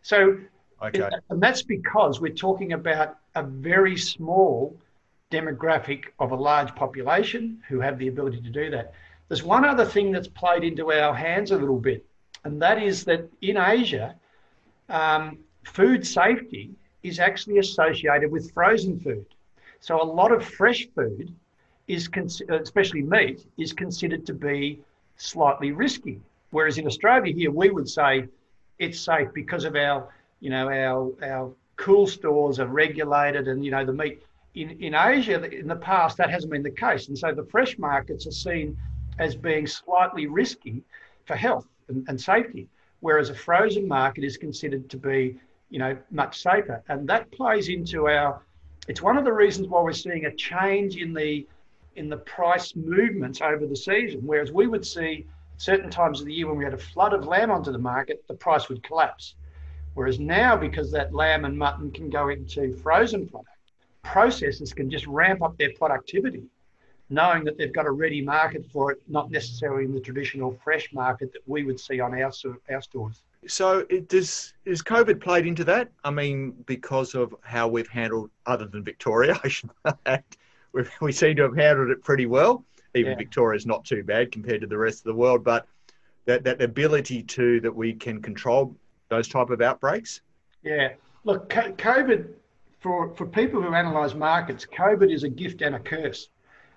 So, 0.02 0.38
okay. 0.82 1.10
and 1.30 1.42
that's 1.42 1.62
because 1.62 2.20
we're 2.20 2.34
talking 2.34 2.74
about 2.74 3.18
a 3.36 3.44
very 3.44 3.98
small 3.98 4.76
demographic 5.32 6.06
of 6.20 6.32
a 6.32 6.36
large 6.36 6.74
population 6.76 7.62
who 7.68 7.80
have 7.80 7.98
the 7.98 8.08
ability 8.08 8.42
to 8.42 8.50
do 8.50 8.70
that. 8.70 8.94
There's 9.28 9.44
one 9.44 9.64
other 9.64 9.86
thing 9.86 10.12
that's 10.12 10.28
played 10.28 10.64
into 10.64 10.92
our 10.92 11.14
hands 11.14 11.52
a 11.52 11.58
little 11.58 11.80
bit, 11.80 12.06
and 12.44 12.62
that 12.62 12.82
is 12.82 13.06
that 13.06 13.30
in 13.42 13.58
Asia, 13.58 14.16
um, 14.90 15.38
food 15.64 16.06
safety 16.06 16.72
is 17.04 17.20
actually 17.20 17.60
associated 17.60 18.32
with 18.32 18.52
frozen 18.52 19.00
food. 19.00 19.26
So 19.80 20.02
a 20.02 20.04
lot 20.04 20.32
of 20.32 20.46
fresh 20.46 20.88
food 20.94 21.34
is, 21.88 22.10
especially 22.50 23.02
meat, 23.02 23.46
is 23.58 23.74
considered 23.74 24.26
to 24.28 24.34
be 24.34 24.80
slightly 25.18 25.72
risky. 25.72 26.20
Whereas 26.52 26.78
in 26.78 26.86
Australia 26.86 27.34
here, 27.34 27.52
we 27.52 27.70
would 27.70 27.90
say 27.90 28.28
it's 28.80 29.00
safe 29.00 29.30
because 29.34 29.64
of 29.64 29.76
our, 29.76 30.10
you 30.42 30.50
know, 30.50 30.68
our 30.70 31.14
our 31.24 31.54
cool 31.78 32.06
stores 32.06 32.60
are 32.60 32.68
regulated, 32.68 33.48
and 33.48 33.64
you 33.64 33.72
know 33.72 33.86
the 33.86 33.94
meat. 33.94 34.22
In 34.56 34.72
in 34.82 34.94
Asia, 34.94 35.42
in 35.44 35.68
the 35.68 35.76
past, 35.78 36.18
that 36.18 36.30
hasn't 36.30 36.52
been 36.52 36.64
the 36.64 36.72
case, 36.72 37.08
and 37.08 37.18
so 37.18 37.32
the 37.32 37.46
fresh 37.46 37.78
markets 37.78 38.28
are 38.28 38.32
seen 38.32 38.78
as 39.20 39.36
being 39.36 39.66
slightly 39.68 40.28
risky 40.28 40.84
for 41.26 41.36
health 41.36 41.68
and, 41.88 42.04
and 42.10 42.20
safety, 42.20 42.68
whereas 43.00 43.30
a 43.30 43.36
frozen 43.36 43.88
market 43.88 44.24
is 44.24 44.36
considered 44.36 44.90
to 44.90 44.98
be, 44.98 45.38
you 45.70 45.80
know, 45.80 45.96
much 46.10 46.42
safer, 46.42 46.84
and 46.90 47.08
that 47.08 47.32
plays 47.32 47.70
into 47.70 48.10
our. 48.10 48.42
It's 48.88 49.02
one 49.02 49.18
of 49.18 49.24
the 49.24 49.32
reasons 49.32 49.68
why 49.68 49.82
we're 49.82 49.94
seeing 49.94 50.26
a 50.26 50.36
change 50.36 50.98
in 50.98 51.14
the 51.14 51.48
in 51.96 52.10
the 52.10 52.18
price 52.18 52.76
movements 52.76 53.42
over 53.42 53.68
the 53.68 53.76
season. 53.76 54.22
Whereas 54.26 54.52
we 54.52 54.66
would 54.66 54.86
see 54.86 55.28
certain 55.58 55.92
times 55.92 56.20
of 56.20 56.26
the 56.26 56.34
year 56.34 56.48
when 56.48 56.58
we 56.58 56.64
had 56.64 56.74
a 56.74 56.78
flood 56.78 57.14
of 57.14 57.28
lamb 57.28 57.52
onto 57.52 57.72
the 57.72 57.78
market, 57.78 58.24
the 58.28 58.34
price 58.34 58.70
would 58.70 58.82
collapse. 58.82 59.36
Whereas 59.94 60.20
now, 60.20 60.56
because 60.56 60.92
that 60.92 61.14
lamb 61.14 61.46
and 61.46 61.58
mutton 61.58 61.92
can 61.92 62.10
go 62.10 62.30
into 62.30 62.74
frozen 62.78 63.28
product, 63.28 63.50
processors 64.06 64.76
can 64.76 64.90
just 64.90 65.06
ramp 65.06 65.42
up 65.42 65.58
their 65.58 65.72
productivity, 65.74 66.44
knowing 67.10 67.44
that 67.44 67.58
they've 67.58 67.74
got 67.74 67.86
a 67.86 67.92
ready 67.92 68.22
market 68.22 68.66
for 68.72 68.92
it, 68.92 69.02
not 69.08 69.30
necessarily 69.32 69.84
in 69.84 69.94
the 69.94 70.00
traditional 70.00 70.58
fresh 70.64 70.92
market 70.94 71.34
that 71.34 71.42
we 71.46 71.64
would 71.64 71.80
see 71.80 72.00
on 72.00 72.14
our, 72.14 72.32
our 72.72 72.82
stores. 72.82 73.24
So, 73.48 73.86
it 73.90 74.08
does 74.08 74.54
is 74.66 74.84
COVID 74.84 75.20
played 75.20 75.48
into 75.48 75.64
that? 75.66 75.90
I 76.04 76.12
mean, 76.12 76.52
because 76.68 77.16
of 77.16 77.36
how 77.42 77.68
we've 77.68 77.88
handled, 77.88 78.30
other 78.46 78.68
than 78.68 78.84
Victoria, 78.84 79.40
I 79.44 79.48
should 79.48 79.72
add, 80.06 80.24
we 81.02 81.12
seem 81.12 81.36
to 81.38 81.44
have 81.44 81.56
handled 81.56 81.90
it 81.90 82.04
pretty 82.04 82.28
well. 82.28 82.64
Even 82.94 83.14
yeah. 83.14 83.18
Victoria's 83.18 83.66
not 83.66 83.84
too 83.84 84.04
bad 84.04 84.32
compared 84.32 84.62
to 84.62 84.68
the 84.68 84.78
rest 84.78 85.00
of 85.00 85.06
the 85.06 85.16
world, 85.16 85.44
but 85.44 85.66
that 86.26 86.44
that 86.44 86.62
ability 86.62 87.24
to 87.24 87.60
that 87.62 87.76
we 87.76 87.94
can 87.94 88.22
control 88.22 88.76
those 89.12 89.28
type 89.28 89.52
of 89.52 89.62
outbreaks. 89.62 90.22
Yeah, 90.64 90.94
look, 91.24 91.50
COVID 91.50 92.30
for 92.80 93.14
for 93.16 93.28
people 93.28 93.62
who 93.62 93.68
analyse 93.68 94.16
markets, 94.16 94.66
COVID 94.66 95.14
is 95.14 95.24
a 95.24 95.30
gift 95.30 95.62
and 95.62 95.76
a 95.76 95.80
curse. 95.80 96.30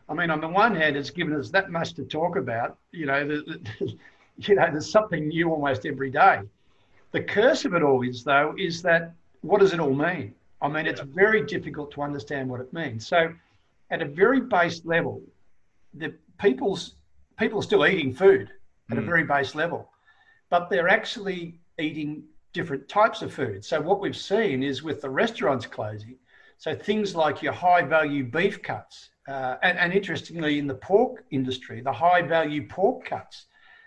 I 0.06 0.12
mean, 0.12 0.30
on 0.30 0.42
the 0.42 0.48
one 0.48 0.76
hand, 0.76 0.98
it's 0.98 1.08
given 1.08 1.34
us 1.34 1.48
that 1.50 1.70
much 1.70 1.94
to 1.94 2.04
talk 2.04 2.36
about. 2.36 2.76
You 2.92 3.06
know, 3.06 3.26
the, 3.26 3.60
the, 3.80 3.96
you 4.38 4.54
know, 4.56 4.68
there's 4.70 4.90
something 4.90 5.28
new 5.28 5.48
almost 5.48 5.86
every 5.86 6.10
day. 6.10 6.40
The 7.12 7.22
curse 7.22 7.64
of 7.64 7.72
it 7.72 7.82
all 7.82 8.02
is, 8.02 8.22
though, 8.24 8.54
is 8.58 8.82
that 8.82 9.14
what 9.40 9.60
does 9.60 9.72
it 9.72 9.80
all 9.80 9.94
mean? 9.94 10.34
I 10.60 10.68
mean, 10.68 10.86
it's 10.86 11.00
very 11.00 11.46
difficult 11.46 11.90
to 11.92 12.02
understand 12.02 12.50
what 12.50 12.60
it 12.60 12.72
means. 12.72 13.06
So, 13.06 13.32
at 13.90 14.02
a 14.02 14.06
very 14.06 14.40
base 14.40 14.84
level, 14.84 15.22
the 15.94 16.14
people's 16.38 16.96
people 17.38 17.60
are 17.60 17.62
still 17.62 17.86
eating 17.86 18.12
food 18.12 18.50
at 18.90 18.96
mm. 18.96 19.02
a 19.02 19.02
very 19.02 19.24
base 19.24 19.54
level, 19.54 19.88
but 20.50 20.68
they're 20.68 20.88
actually 20.88 21.58
eating 21.78 22.24
different 22.52 22.88
types 22.88 23.22
of 23.22 23.32
food. 23.32 23.64
So 23.64 23.80
what 23.80 24.00
we've 24.00 24.16
seen 24.16 24.62
is 24.62 24.82
with 24.82 25.00
the 25.00 25.10
restaurants 25.10 25.66
closing, 25.66 26.16
so 26.58 26.74
things 26.74 27.16
like 27.16 27.42
your 27.42 27.52
high 27.52 27.82
value 27.82 28.24
beef 28.24 28.62
cuts, 28.62 29.10
uh, 29.28 29.56
and, 29.62 29.78
and 29.78 29.92
interestingly, 29.92 30.58
in 30.58 30.66
the 30.66 30.74
pork 30.74 31.24
industry, 31.30 31.80
the 31.80 31.92
high 31.92 32.22
value 32.22 32.68
pork 32.68 33.06
cuts 33.06 33.46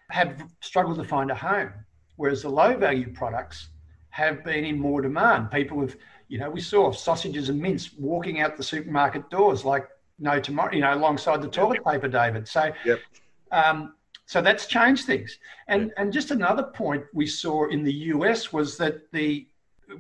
have 0.10 0.44
struggled 0.62 0.98
to 0.98 1.04
find 1.04 1.32
a 1.32 1.36
home 1.36 1.72
whereas 2.18 2.42
the 2.42 2.50
low 2.50 2.76
value 2.76 3.12
products 3.14 3.70
have 4.10 4.44
been 4.44 4.66
in 4.66 4.78
more 4.78 5.02
demand. 5.02 5.50
People 5.50 5.80
have, 5.80 5.96
you 6.28 6.38
know, 6.38 6.50
we 6.50 6.60
saw 6.60 6.92
sausages 6.92 7.50
and 7.50 7.60
mince 7.62 7.94
walking 7.98 8.42
out 8.42 8.58
the 8.58 8.64
supermarket 8.64 9.30
doors 9.30 9.64
like 9.64 9.88
no 10.20 10.40
tomorrow, 10.40 10.74
you 10.74 10.82
know, 10.82 10.94
alongside 10.94 11.42
the 11.42 11.48
toilet 11.48 11.86
paper, 11.86 12.08
David. 12.08 12.48
So, 12.48 12.72
yep. 12.84 13.00
um, 13.52 13.94
so 14.28 14.42
that's 14.42 14.68
changed 14.68 15.06
things. 15.06 15.40
And 15.68 15.94
and 15.98 16.12
just 16.12 16.32
another 16.32 16.64
point 16.64 17.06
we 17.14 17.26
saw 17.26 17.68
in 17.70 17.84
the 17.84 17.94
US 18.14 18.52
was 18.52 18.78
that 18.78 19.10
the 19.12 19.48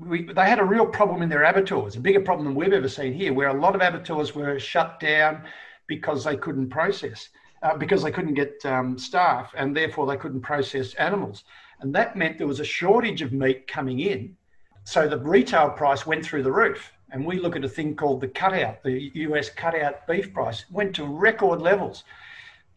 we, 0.01 0.23
they 0.23 0.49
had 0.49 0.59
a 0.59 0.65
real 0.65 0.85
problem 0.85 1.21
in 1.21 1.29
their 1.29 1.43
abattoirs, 1.43 1.95
a 1.95 1.99
bigger 2.01 2.19
problem 2.19 2.45
than 2.45 2.53
we've 2.53 2.73
ever 2.73 2.89
seen 2.89 3.13
here, 3.13 3.33
where 3.33 3.47
a 3.47 3.59
lot 3.59 3.73
of 3.73 3.81
abattoirs 3.81 4.35
were 4.35 4.59
shut 4.59 4.99
down 4.99 5.43
because 5.87 6.25
they 6.25 6.35
couldn't 6.35 6.69
process, 6.69 7.29
uh, 7.63 7.77
because 7.77 8.03
they 8.03 8.11
couldn't 8.11 8.33
get 8.33 8.53
um, 8.65 8.97
staff, 8.97 9.53
and 9.55 9.75
therefore 9.75 10.05
they 10.05 10.17
couldn't 10.17 10.41
process 10.41 10.93
animals. 10.95 11.45
And 11.79 11.95
that 11.95 12.17
meant 12.17 12.37
there 12.37 12.47
was 12.47 12.59
a 12.59 12.65
shortage 12.65 13.21
of 13.21 13.31
meat 13.31 13.65
coming 13.65 14.01
in. 14.01 14.35
So 14.83 15.07
the 15.07 15.19
retail 15.19 15.69
price 15.69 16.05
went 16.05 16.25
through 16.25 16.43
the 16.43 16.51
roof. 16.51 16.91
And 17.11 17.25
we 17.25 17.39
look 17.39 17.55
at 17.55 17.63
a 17.63 17.69
thing 17.69 17.95
called 17.95 18.19
the 18.19 18.27
cutout, 18.27 18.83
the 18.83 19.09
US 19.13 19.49
cutout 19.49 20.05
beef 20.05 20.33
price 20.33 20.65
went 20.69 20.93
to 20.95 21.05
record 21.05 21.61
levels. 21.61 22.03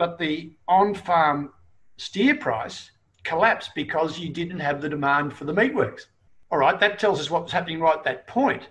But 0.01 0.17
the 0.17 0.53
on 0.67 0.95
farm 0.95 1.53
steer 1.99 2.35
price 2.35 2.91
collapsed 3.23 3.73
because 3.75 4.19
you 4.19 4.31
didn't 4.31 4.61
have 4.61 4.81
the 4.81 4.89
demand 4.89 5.35
for 5.35 5.45
the 5.45 5.53
meatworks. 5.53 6.07
All 6.51 6.57
right, 6.57 6.81
that 6.81 6.99
tells 6.99 7.21
us 7.21 7.29
what 7.29 7.43
was 7.43 7.53
happening 7.53 7.81
right 7.81 7.99
at 7.99 8.05
that 8.05 8.27
point. 8.27 8.71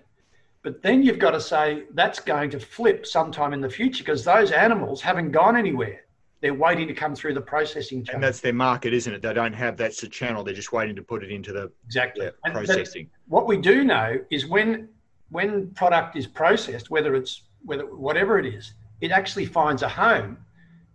But 0.64 0.82
then 0.82 1.04
you've 1.04 1.20
got 1.20 1.30
to 1.30 1.40
say 1.40 1.84
that's 1.94 2.18
going 2.18 2.50
to 2.50 2.58
flip 2.58 3.06
sometime 3.06 3.52
in 3.52 3.60
the 3.60 3.70
future 3.70 4.02
because 4.02 4.24
those 4.24 4.50
animals 4.50 5.00
haven't 5.00 5.30
gone 5.30 5.56
anywhere 5.56 6.00
they're 6.40 6.54
waiting 6.54 6.88
to 6.88 6.94
come 6.94 7.14
through 7.14 7.34
the 7.34 7.40
processing 7.40 8.02
chain. 8.02 8.14
And 8.16 8.24
that's 8.24 8.40
their 8.40 8.54
market, 8.54 8.94
isn't 8.94 9.12
it? 9.12 9.22
They 9.22 9.34
don't 9.34 9.52
have 9.52 9.76
that's 9.76 10.00
the 10.00 10.08
channel. 10.08 10.42
They're 10.42 10.54
just 10.54 10.72
waiting 10.72 10.96
to 10.96 11.02
put 11.02 11.22
it 11.22 11.30
into 11.30 11.52
the 11.52 11.70
exactly 11.84 12.24
yeah, 12.24 12.52
processing. 12.52 13.10
What 13.28 13.46
we 13.46 13.58
do 13.58 13.84
know 13.84 14.18
is 14.30 14.46
when 14.46 14.88
when 15.28 15.70
product 15.72 16.16
is 16.16 16.26
processed, 16.26 16.90
whether 16.90 17.14
it's 17.14 17.42
whether 17.62 17.84
whatever 17.84 18.38
it 18.38 18.46
is, 18.46 18.72
it 19.02 19.10
actually 19.12 19.44
finds 19.44 19.82
a 19.82 19.88
home, 19.88 20.38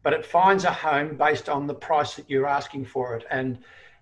but 0.06 0.14
it 0.14 0.24
finds 0.24 0.66
a 0.66 0.72
home 0.72 1.18
based 1.18 1.50
on 1.50 1.66
the 1.66 1.74
price 1.74 2.14
that 2.14 2.30
you're 2.30 2.46
asking 2.46 2.86
for 2.86 3.16
it. 3.16 3.26
And 3.32 3.58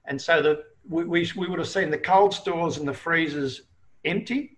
and 0.06 0.22
so 0.22 0.42
that 0.42 0.66
we, 0.90 1.06
we, 1.06 1.32
we 1.38 1.48
would 1.48 1.60
have 1.60 1.68
seen 1.70 1.90
the 1.90 1.98
cold 1.98 2.34
stores 2.34 2.78
and 2.78 2.86
the 2.86 2.94
freezers 2.94 3.62
empty 4.04 4.58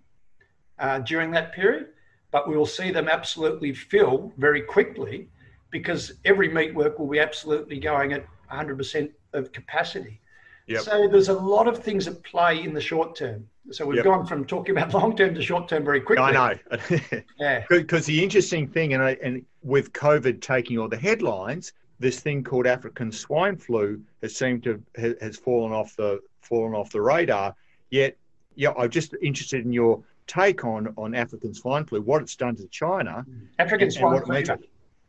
uh, 0.80 0.98
during 1.00 1.30
that 1.32 1.54
period, 1.54 1.90
but 2.32 2.50
we 2.50 2.58
will 2.58 2.66
see 2.66 2.90
them 2.90 3.08
absolutely 3.08 3.76
fill 3.76 4.34
very 4.40 4.64
quickly 4.64 5.30
because 5.70 6.14
every 6.26 6.50
meatwork 6.50 6.98
will 6.98 7.08
be 7.08 7.20
absolutely 7.20 7.80
going 7.80 8.12
at 8.12 8.26
100% 8.52 9.12
of 9.34 9.52
capacity. 9.52 10.20
Yep. 10.66 10.82
So 10.82 11.08
there's 11.08 11.30
a 11.30 11.34
lot 11.34 11.68
of 11.68 11.78
things 11.78 12.08
at 12.08 12.24
play 12.24 12.64
in 12.64 12.74
the 12.74 12.82
short 12.82 13.16
term. 13.16 13.48
So 13.70 13.86
we've 13.86 13.98
yep. 13.98 14.06
gone 14.06 14.26
from 14.26 14.46
talking 14.46 14.76
about 14.76 14.92
long 15.00 15.16
term 15.16 15.36
to 15.36 15.44
short 15.44 15.68
term 15.68 15.86
very 15.86 16.02
quickly. 16.02 16.24
I 16.24 16.32
know. 16.32 17.20
yeah. 17.40 17.66
Because 17.70 18.08
the 18.08 18.24
interesting 18.24 18.68
thing, 18.68 18.96
and, 18.96 19.04
I, 19.04 19.18
and 19.22 19.46
with 19.66 19.92
COVID 19.94 20.42
taking 20.42 20.78
all 20.78 20.88
the 20.88 20.98
headlines, 20.98 21.74
this 22.00 22.20
thing 22.20 22.44
called 22.44 22.68
African 22.68 23.12
swine 23.12 23.58
flu 23.58 24.00
has 24.22 24.36
seemed 24.36 24.64
to 24.64 24.82
has 24.96 25.38
fallen 25.38 25.74
off 25.74 25.96
the 25.96 26.22
fallen 26.42 26.74
off 26.74 26.92
the 26.92 27.02
radar. 27.02 27.56
Yet, 27.90 28.16
yeah, 28.54 28.74
I'm 28.78 28.92
just 28.92 29.16
interested 29.22 29.66
in 29.66 29.74
your 29.74 30.04
take 30.28 30.64
on 30.64 30.94
on 30.98 31.16
African 31.16 31.54
swine 31.54 31.86
flu, 31.86 32.02
what 32.02 32.22
it's 32.22 32.36
done 32.36 32.56
to 32.58 32.68
China. 32.68 33.26
African 33.58 33.90
swine 33.90 34.24
fever. 34.24 34.60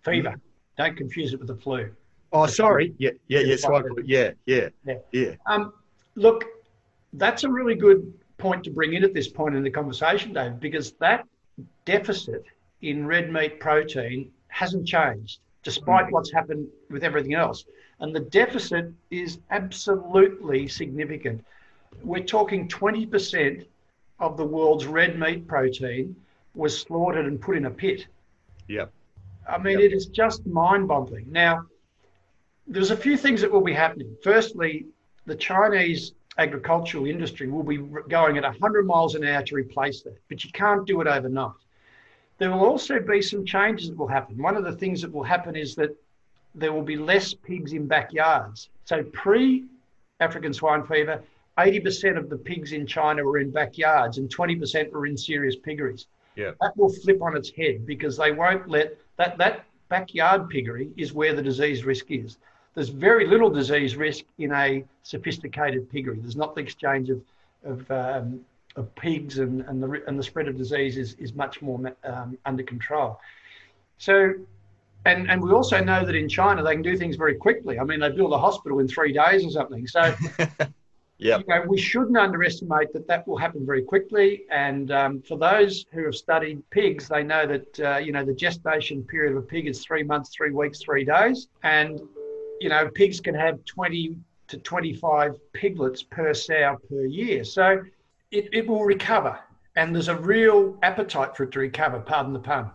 Fever. 0.02 0.34
Don't 0.78 0.96
confuse 0.96 1.34
it 1.34 1.38
with 1.38 1.48
the 1.48 1.56
flu. 1.56 1.90
Oh, 2.32 2.46
sorry. 2.46 2.94
Yeah, 2.98 3.10
yeah, 3.28 3.40
yeah, 3.40 3.56
Swine. 3.56 3.84
yeah, 4.04 4.32
yeah, 4.46 4.68
yeah, 4.84 4.94
yeah. 5.12 5.34
Um, 5.46 5.72
look, 6.16 6.44
that's 7.14 7.44
a 7.44 7.48
really 7.48 7.74
good 7.74 8.12
point 8.36 8.64
to 8.64 8.70
bring 8.70 8.94
in 8.94 9.04
at 9.04 9.14
this 9.14 9.28
point 9.28 9.54
in 9.54 9.62
the 9.62 9.70
conversation, 9.70 10.32
Dave, 10.32 10.60
because 10.60 10.92
that 11.00 11.24
deficit 11.84 12.44
in 12.82 13.06
red 13.06 13.32
meat 13.32 13.58
protein 13.58 14.30
hasn't 14.56 14.86
changed 14.86 15.40
despite 15.62 16.06
mm. 16.06 16.12
what's 16.12 16.32
happened 16.32 16.66
with 16.90 17.04
everything 17.04 17.34
else. 17.34 17.64
And 18.00 18.14
the 18.14 18.20
deficit 18.20 18.92
is 19.10 19.38
absolutely 19.50 20.68
significant. 20.68 21.44
We're 22.02 22.24
talking 22.24 22.68
20% 22.68 23.66
of 24.20 24.36
the 24.36 24.44
world's 24.44 24.86
red 24.86 25.18
meat 25.18 25.46
protein 25.46 26.16
was 26.54 26.78
slaughtered 26.78 27.26
and 27.26 27.40
put 27.40 27.56
in 27.56 27.66
a 27.66 27.70
pit. 27.70 28.06
Yep. 28.68 28.90
I 29.48 29.58
mean, 29.58 29.78
yep. 29.80 29.90
it 29.90 29.94
is 29.94 30.06
just 30.06 30.46
mind 30.46 30.88
boggling. 30.88 31.26
Now, 31.30 31.66
there's 32.66 32.90
a 32.90 32.96
few 32.96 33.16
things 33.16 33.40
that 33.42 33.52
will 33.52 33.60
be 33.72 33.74
happening. 33.74 34.16
Firstly, 34.22 34.86
the 35.26 35.36
Chinese 35.36 36.12
agricultural 36.38 37.06
industry 37.06 37.48
will 37.48 37.62
be 37.62 37.78
going 38.08 38.36
at 38.36 38.44
100 38.44 38.86
miles 38.86 39.14
an 39.14 39.24
hour 39.24 39.42
to 39.42 39.54
replace 39.54 40.02
that, 40.02 40.16
but 40.28 40.44
you 40.44 40.50
can't 40.52 40.86
do 40.86 41.00
it 41.00 41.06
overnight. 41.06 41.65
There 42.38 42.50
will 42.50 42.64
also 42.64 43.00
be 43.00 43.22
some 43.22 43.44
changes 43.44 43.88
that 43.88 43.96
will 43.96 44.08
happen. 44.08 44.36
One 44.42 44.56
of 44.56 44.64
the 44.64 44.72
things 44.72 45.00
that 45.02 45.12
will 45.12 45.22
happen 45.22 45.56
is 45.56 45.74
that 45.76 45.96
there 46.54 46.72
will 46.72 46.82
be 46.82 46.96
less 46.96 47.34
pigs 47.34 47.72
in 47.72 47.86
backyards. 47.86 48.68
So, 48.84 49.02
pre 49.04 49.64
African 50.20 50.52
swine 50.52 50.84
fever, 50.84 51.22
80% 51.58 52.18
of 52.18 52.28
the 52.28 52.36
pigs 52.36 52.72
in 52.72 52.86
China 52.86 53.24
were 53.24 53.38
in 53.38 53.50
backyards 53.50 54.18
and 54.18 54.34
20% 54.34 54.92
were 54.92 55.06
in 55.06 55.16
serious 55.16 55.56
piggeries. 55.56 56.06
Yeah. 56.34 56.52
That 56.60 56.76
will 56.76 56.92
flip 56.92 57.22
on 57.22 57.36
its 57.36 57.50
head 57.50 57.86
because 57.86 58.16
they 58.16 58.32
won't 58.32 58.68
let 58.68 58.98
that, 59.16 59.38
that 59.38 59.64
backyard 59.88 60.50
piggery 60.50 60.90
is 60.96 61.14
where 61.14 61.34
the 61.34 61.42
disease 61.42 61.84
risk 61.84 62.10
is. 62.10 62.36
There's 62.74 62.90
very 62.90 63.26
little 63.26 63.48
disease 63.48 63.96
risk 63.96 64.24
in 64.36 64.52
a 64.52 64.84
sophisticated 65.02 65.90
piggery. 65.90 66.18
There's 66.20 66.36
not 66.36 66.54
the 66.54 66.60
exchange 66.60 67.08
of, 67.08 67.22
of, 67.64 67.90
um, 67.90 68.40
of 68.76 68.94
pigs 68.94 69.38
and, 69.38 69.62
and, 69.62 69.82
the, 69.82 70.02
and 70.06 70.18
the 70.18 70.22
spread 70.22 70.48
of 70.48 70.56
disease 70.56 70.96
is, 70.96 71.14
is 71.14 71.34
much 71.34 71.62
more 71.62 71.94
um, 72.04 72.36
under 72.44 72.62
control. 72.62 73.18
So, 73.98 74.34
and, 75.04 75.30
and 75.30 75.42
we 75.42 75.50
also 75.52 75.82
know 75.82 76.04
that 76.04 76.14
in 76.14 76.28
China 76.28 76.62
they 76.62 76.72
can 76.72 76.82
do 76.82 76.96
things 76.96 77.16
very 77.16 77.34
quickly. 77.34 77.78
I 77.78 77.84
mean, 77.84 78.00
they 78.00 78.10
build 78.10 78.32
a 78.32 78.38
hospital 78.38 78.80
in 78.80 78.88
three 78.88 79.12
days 79.12 79.44
or 79.44 79.50
something. 79.50 79.86
So 79.86 80.14
Yeah. 81.18 81.38
You 81.38 81.44
know, 81.48 81.64
we 81.66 81.78
shouldn't 81.78 82.16
underestimate 82.16 82.92
that 82.92 83.08
that 83.08 83.26
will 83.26 83.38
happen 83.38 83.64
very 83.64 83.82
quickly. 83.82 84.44
And 84.50 84.90
um, 84.90 85.22
for 85.22 85.38
those 85.38 85.86
who 85.92 86.04
have 86.04 86.14
studied 86.14 86.62
pigs, 86.70 87.08
they 87.08 87.22
know 87.22 87.46
that 87.46 87.80
uh, 87.80 87.98
you 87.98 88.12
know 88.12 88.24
the 88.24 88.34
gestation 88.34 89.02
period 89.02 89.32
of 89.32 89.38
a 89.38 89.46
pig 89.46 89.66
is 89.66 89.82
three 89.82 90.02
months, 90.02 90.30
three 90.36 90.50
weeks, 90.50 90.80
three 90.80 91.04
days, 91.04 91.48
and 91.62 92.00
you 92.60 92.68
know 92.68 92.88
pigs 92.94 93.20
can 93.20 93.34
have 93.34 93.64
20 93.64 94.14
to 94.48 94.58
25 94.58 95.36
piglets 95.54 96.02
per 96.02 96.34
sow 96.34 96.76
per 96.88 97.06
year. 97.06 97.44
So 97.44 97.82
it, 98.30 98.48
it 98.52 98.66
will 98.66 98.84
recover, 98.84 99.38
and 99.76 99.94
there's 99.94 100.08
a 100.08 100.16
real 100.16 100.78
appetite 100.82 101.36
for 101.36 101.44
it 101.44 101.52
to 101.52 101.60
recover. 101.60 102.00
Pardon 102.00 102.32
the 102.32 102.40
pun. 102.40 102.70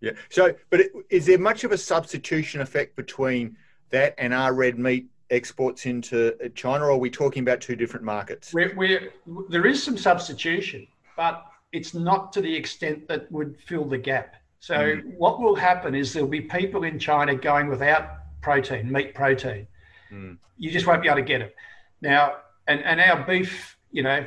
Yeah. 0.00 0.12
So, 0.28 0.54
but 0.70 0.80
it, 0.80 0.92
is 1.10 1.26
there 1.26 1.38
much 1.38 1.64
of 1.64 1.72
a 1.72 1.78
substitution 1.78 2.60
effect 2.60 2.96
between 2.96 3.56
that 3.90 4.14
and 4.18 4.34
our 4.34 4.52
red 4.52 4.78
meat 4.78 5.06
exports 5.30 5.86
into 5.86 6.36
China, 6.54 6.84
or 6.84 6.90
are 6.90 6.96
we 6.96 7.10
talking 7.10 7.42
about 7.42 7.60
two 7.60 7.76
different 7.76 8.04
markets? 8.04 8.52
We're, 8.52 8.74
we're, 8.76 9.12
there 9.48 9.66
is 9.66 9.82
some 9.82 9.96
substitution, 9.96 10.86
but 11.16 11.46
it's 11.72 11.94
not 11.94 12.32
to 12.34 12.40
the 12.40 12.54
extent 12.54 13.08
that 13.08 13.30
would 13.32 13.56
fill 13.66 13.84
the 13.84 13.98
gap. 13.98 14.36
So 14.60 14.74
mm. 14.76 15.14
what 15.16 15.40
will 15.40 15.56
happen 15.56 15.94
is 15.94 16.12
there'll 16.12 16.28
be 16.28 16.40
people 16.40 16.84
in 16.84 16.98
China 16.98 17.34
going 17.34 17.68
without 17.68 18.10
protein, 18.42 18.90
meat 18.90 19.14
protein. 19.14 19.66
Mm. 20.12 20.38
You 20.56 20.70
just 20.70 20.86
won't 20.86 21.02
be 21.02 21.08
able 21.08 21.16
to 21.16 21.22
get 21.22 21.40
it. 21.40 21.54
Now, 22.00 22.36
and, 22.66 22.82
and 22.82 23.00
our 23.00 23.26
beef, 23.26 23.76
you 23.90 24.02
know, 24.02 24.24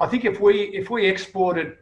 I 0.00 0.06
think 0.06 0.24
if 0.24 0.40
we 0.40 0.62
if 0.74 0.90
we 0.90 1.06
exported 1.06 1.76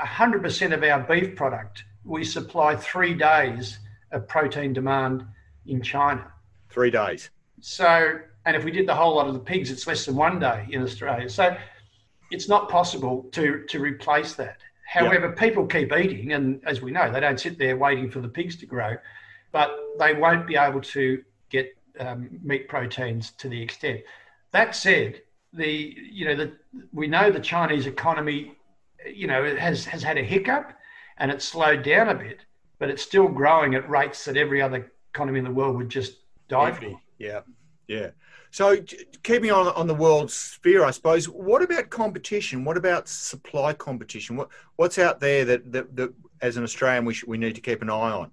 100% 0.00 0.72
of 0.72 0.82
our 0.82 1.00
beef 1.00 1.36
product, 1.36 1.84
we 2.04 2.24
supply 2.24 2.74
three 2.74 3.14
days 3.14 3.78
of 4.10 4.26
protein 4.26 4.72
demand 4.72 5.24
in 5.66 5.80
China. 5.82 6.32
Three 6.70 6.90
days. 6.90 7.30
So, 7.60 8.18
and 8.44 8.56
if 8.56 8.64
we 8.64 8.72
did 8.72 8.88
the 8.88 8.94
whole 8.94 9.14
lot 9.14 9.28
of 9.28 9.34
the 9.34 9.40
pigs, 9.40 9.70
it's 9.70 9.86
less 9.86 10.04
than 10.04 10.16
one 10.16 10.40
day 10.40 10.66
in 10.70 10.82
Australia. 10.82 11.28
So, 11.28 11.56
it's 12.30 12.48
not 12.48 12.68
possible 12.68 13.28
to 13.32 13.64
to 13.68 13.78
replace 13.78 14.34
that. 14.34 14.58
However, 14.86 15.28
yep. 15.28 15.38
people 15.38 15.66
keep 15.66 15.92
eating, 15.92 16.32
and 16.32 16.60
as 16.66 16.82
we 16.82 16.90
know, 16.90 17.10
they 17.10 17.20
don't 17.20 17.40
sit 17.40 17.58
there 17.58 17.76
waiting 17.76 18.10
for 18.10 18.20
the 18.20 18.28
pigs 18.28 18.56
to 18.56 18.66
grow, 18.66 18.96
but 19.52 19.70
they 19.98 20.14
won't 20.14 20.46
be 20.46 20.56
able 20.56 20.80
to 20.80 21.22
get 21.48 21.74
um, 21.98 22.28
meat 22.42 22.68
proteins 22.68 23.30
to 23.38 23.48
the 23.48 23.62
extent. 23.62 24.00
That 24.50 24.74
said, 24.74 25.22
the 25.52 25.96
you 26.10 26.24
know 26.24 26.34
the 26.34 26.52
we 26.92 27.06
know 27.06 27.30
the 27.30 27.40
Chinese 27.40 27.86
economy, 27.86 28.56
you 29.06 29.26
know, 29.26 29.44
it 29.44 29.58
has 29.58 29.84
has 29.84 30.02
had 30.02 30.18
a 30.18 30.22
hiccup, 30.22 30.72
and 31.18 31.30
it's 31.30 31.44
slowed 31.44 31.82
down 31.82 32.08
a 32.08 32.14
bit, 32.14 32.40
but 32.78 32.88
it's 32.88 33.02
still 33.02 33.28
growing 33.28 33.74
at 33.74 33.88
rates 33.88 34.24
that 34.24 34.36
every 34.36 34.62
other 34.62 34.92
economy 35.14 35.38
in 35.38 35.44
the 35.44 35.50
world 35.50 35.76
would 35.76 35.88
just 35.88 36.18
die 36.48 36.72
for. 36.72 36.98
Yeah, 37.18 37.40
yeah. 37.86 38.10
So, 38.50 38.76
keeping 39.22 39.50
on 39.50 39.68
on 39.68 39.86
the 39.86 39.94
world 39.94 40.30
sphere, 40.30 40.84
I 40.84 40.90
suppose. 40.90 41.26
What 41.28 41.62
about 41.62 41.90
competition? 41.90 42.64
What 42.64 42.76
about 42.76 43.08
supply 43.08 43.72
competition? 43.72 44.36
What 44.36 44.48
what's 44.76 44.98
out 44.98 45.20
there 45.20 45.44
that 45.44 45.72
that, 45.72 45.96
that 45.96 46.12
as 46.40 46.56
an 46.56 46.64
Australian 46.64 47.04
we 47.04 47.14
should, 47.14 47.28
we 47.28 47.38
need 47.38 47.54
to 47.54 47.60
keep 47.60 47.82
an 47.82 47.90
eye 47.90 48.12
on? 48.12 48.30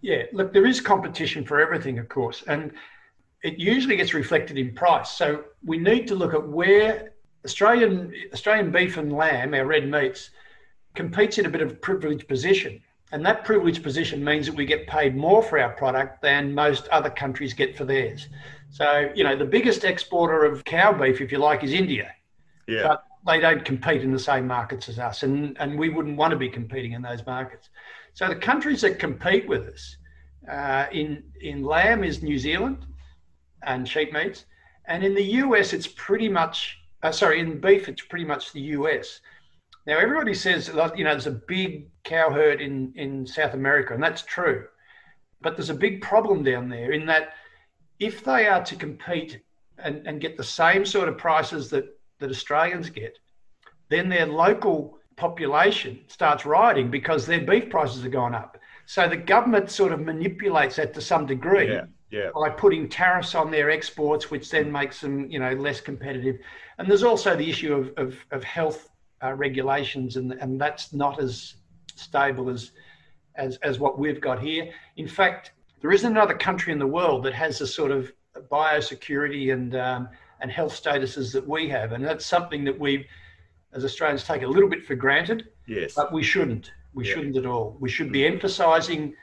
Yeah, 0.00 0.24
look, 0.32 0.52
there 0.52 0.66
is 0.66 0.80
competition 0.80 1.44
for 1.44 1.60
everything, 1.60 2.00
of 2.00 2.08
course, 2.08 2.42
and 2.48 2.72
it 3.42 3.58
usually 3.58 3.96
gets 3.96 4.14
reflected 4.14 4.56
in 4.58 4.74
price. 4.74 5.10
So 5.10 5.44
we 5.64 5.78
need 5.78 6.06
to 6.08 6.14
look 6.14 6.34
at 6.34 6.46
where 6.46 7.12
Australian 7.44 8.12
Australian 8.32 8.70
beef 8.70 8.96
and 8.96 9.12
lamb, 9.12 9.54
our 9.54 9.66
red 9.66 9.88
meats, 9.88 10.30
competes 10.94 11.38
in 11.38 11.46
a 11.46 11.48
bit 11.48 11.60
of 11.60 11.70
a 11.72 11.74
privileged 11.74 12.28
position. 12.28 12.80
And 13.10 13.26
that 13.26 13.44
privileged 13.44 13.82
position 13.82 14.24
means 14.24 14.46
that 14.46 14.54
we 14.54 14.64
get 14.64 14.86
paid 14.86 15.14
more 15.14 15.42
for 15.42 15.58
our 15.58 15.70
product 15.70 16.22
than 16.22 16.54
most 16.54 16.88
other 16.88 17.10
countries 17.10 17.52
get 17.52 17.76
for 17.76 17.84
theirs. 17.84 18.28
So, 18.70 19.10
you 19.14 19.22
know, 19.22 19.36
the 19.36 19.44
biggest 19.44 19.84
exporter 19.84 20.44
of 20.44 20.64
cow 20.64 20.92
beef, 20.92 21.20
if 21.20 21.30
you 21.30 21.38
like, 21.38 21.62
is 21.62 21.72
India. 21.72 22.14
Yeah. 22.66 22.88
But 22.88 23.04
they 23.26 23.38
don't 23.38 23.64
compete 23.64 24.02
in 24.02 24.12
the 24.12 24.18
same 24.18 24.46
markets 24.46 24.88
as 24.88 24.98
us, 24.98 25.24
and, 25.24 25.56
and 25.60 25.78
we 25.78 25.90
wouldn't 25.90 26.16
want 26.16 26.30
to 26.30 26.38
be 26.38 26.48
competing 26.48 26.92
in 26.92 27.02
those 27.02 27.24
markets. 27.26 27.68
So 28.14 28.28
the 28.28 28.36
countries 28.36 28.80
that 28.80 28.98
compete 28.98 29.46
with 29.46 29.68
us 29.68 29.96
uh, 30.50 30.86
in 30.90 31.22
in 31.40 31.62
lamb 31.62 32.02
is 32.02 32.22
New 32.22 32.38
Zealand, 32.38 32.84
and 33.64 33.88
sheep 33.88 34.12
meats. 34.12 34.44
And 34.86 35.04
in 35.04 35.14
the 35.14 35.22
US, 35.22 35.72
it's 35.72 35.86
pretty 35.86 36.28
much, 36.28 36.78
uh, 37.02 37.12
sorry, 37.12 37.40
in 37.40 37.60
beef, 37.60 37.88
it's 37.88 38.02
pretty 38.02 38.24
much 38.24 38.52
the 38.52 38.60
US. 38.60 39.20
Now, 39.86 39.98
everybody 39.98 40.34
says, 40.34 40.68
you 40.68 40.74
know, 41.04 41.10
there's 41.10 41.26
a 41.26 41.30
big 41.32 41.88
cow 42.04 42.30
herd 42.30 42.60
in, 42.60 42.92
in 42.94 43.26
South 43.26 43.54
America, 43.54 43.94
and 43.94 44.02
that's 44.02 44.22
true. 44.22 44.66
But 45.40 45.56
there's 45.56 45.70
a 45.70 45.74
big 45.74 46.02
problem 46.02 46.44
down 46.44 46.68
there 46.68 46.92
in 46.92 47.06
that 47.06 47.34
if 47.98 48.22
they 48.22 48.46
are 48.46 48.64
to 48.64 48.76
compete 48.76 49.40
and, 49.78 50.06
and 50.06 50.20
get 50.20 50.36
the 50.36 50.44
same 50.44 50.84
sort 50.84 51.08
of 51.08 51.18
prices 51.18 51.68
that, 51.70 51.84
that 52.20 52.30
Australians 52.30 52.90
get, 52.90 53.18
then 53.88 54.08
their 54.08 54.26
local 54.26 54.98
population 55.16 56.00
starts 56.06 56.46
rioting 56.46 56.90
because 56.90 57.26
their 57.26 57.40
beef 57.40 57.68
prices 57.68 58.04
are 58.04 58.08
going 58.08 58.34
up. 58.34 58.56
So 58.86 59.08
the 59.08 59.16
government 59.16 59.70
sort 59.70 59.92
of 59.92 60.00
manipulates 60.00 60.76
that 60.76 60.94
to 60.94 61.00
some 61.00 61.26
degree. 61.26 61.72
Yeah 61.72 61.84
yeah. 62.12 62.28
by 62.34 62.50
putting 62.50 62.88
tariffs 62.88 63.34
on 63.34 63.50
their 63.50 63.70
exports, 63.70 64.30
which 64.30 64.50
then 64.50 64.70
makes 64.70 65.00
them, 65.00 65.28
you 65.30 65.38
know, 65.38 65.54
less 65.54 65.80
competitive. 65.80 66.38
And 66.78 66.88
there's 66.88 67.02
also 67.02 67.34
the 67.34 67.48
issue 67.48 67.74
of, 67.74 67.92
of, 67.96 68.14
of 68.30 68.44
health 68.44 68.90
uh, 69.24 69.32
regulations, 69.32 70.16
and, 70.16 70.32
and 70.32 70.60
that's 70.60 70.92
not 70.92 71.20
as 71.20 71.54
stable 71.96 72.50
as, 72.50 72.72
as, 73.36 73.56
as 73.62 73.78
what 73.78 73.98
we've 73.98 74.20
got 74.20 74.40
here. 74.40 74.70
In 74.96 75.08
fact, 75.08 75.52
there 75.80 75.90
isn't 75.90 76.12
another 76.12 76.34
country 76.34 76.72
in 76.72 76.78
the 76.78 76.86
world 76.86 77.24
that 77.24 77.32
has 77.32 77.58
the 77.58 77.66
sort 77.66 77.90
of 77.90 78.12
biosecurity 78.50 79.52
and, 79.52 79.74
um, 79.74 80.08
and 80.40 80.50
health 80.50 80.80
statuses 80.80 81.32
that 81.32 81.48
we 81.48 81.68
have. 81.68 81.92
And 81.92 82.04
that's 82.04 82.26
something 82.26 82.62
that 82.64 82.78
we, 82.78 83.06
as 83.72 83.84
Australians, 83.84 84.24
take 84.24 84.42
a 84.42 84.46
little 84.46 84.68
bit 84.68 84.84
for 84.84 84.94
granted. 84.94 85.48
Yes. 85.66 85.94
But 85.94 86.12
we 86.12 86.22
shouldn't. 86.22 86.72
We 86.94 87.08
yeah. 87.08 87.14
shouldn't 87.14 87.36
at 87.38 87.46
all. 87.46 87.76
We 87.80 87.88
should 87.88 88.12
be 88.12 88.26
emphasising 88.26 89.14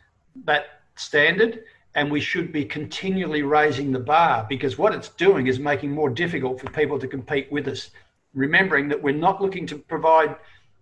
that 0.45 0.81
standard 0.95 1.63
and 1.95 2.11
we 2.11 2.19
should 2.19 2.51
be 2.51 2.65
continually 2.65 3.41
raising 3.41 3.91
the 3.91 3.99
bar 3.99 4.45
because 4.47 4.77
what 4.77 4.93
it's 4.93 5.09
doing 5.09 5.47
is 5.47 5.59
making 5.59 5.91
more 5.91 6.09
difficult 6.09 6.59
for 6.59 6.69
people 6.71 6.99
to 6.99 7.07
compete 7.07 7.51
with 7.51 7.67
us. 7.67 7.91
Remembering 8.33 8.87
that 8.89 9.01
we're 9.01 9.15
not 9.15 9.41
looking 9.41 9.65
to 9.67 9.77
provide 9.77 10.35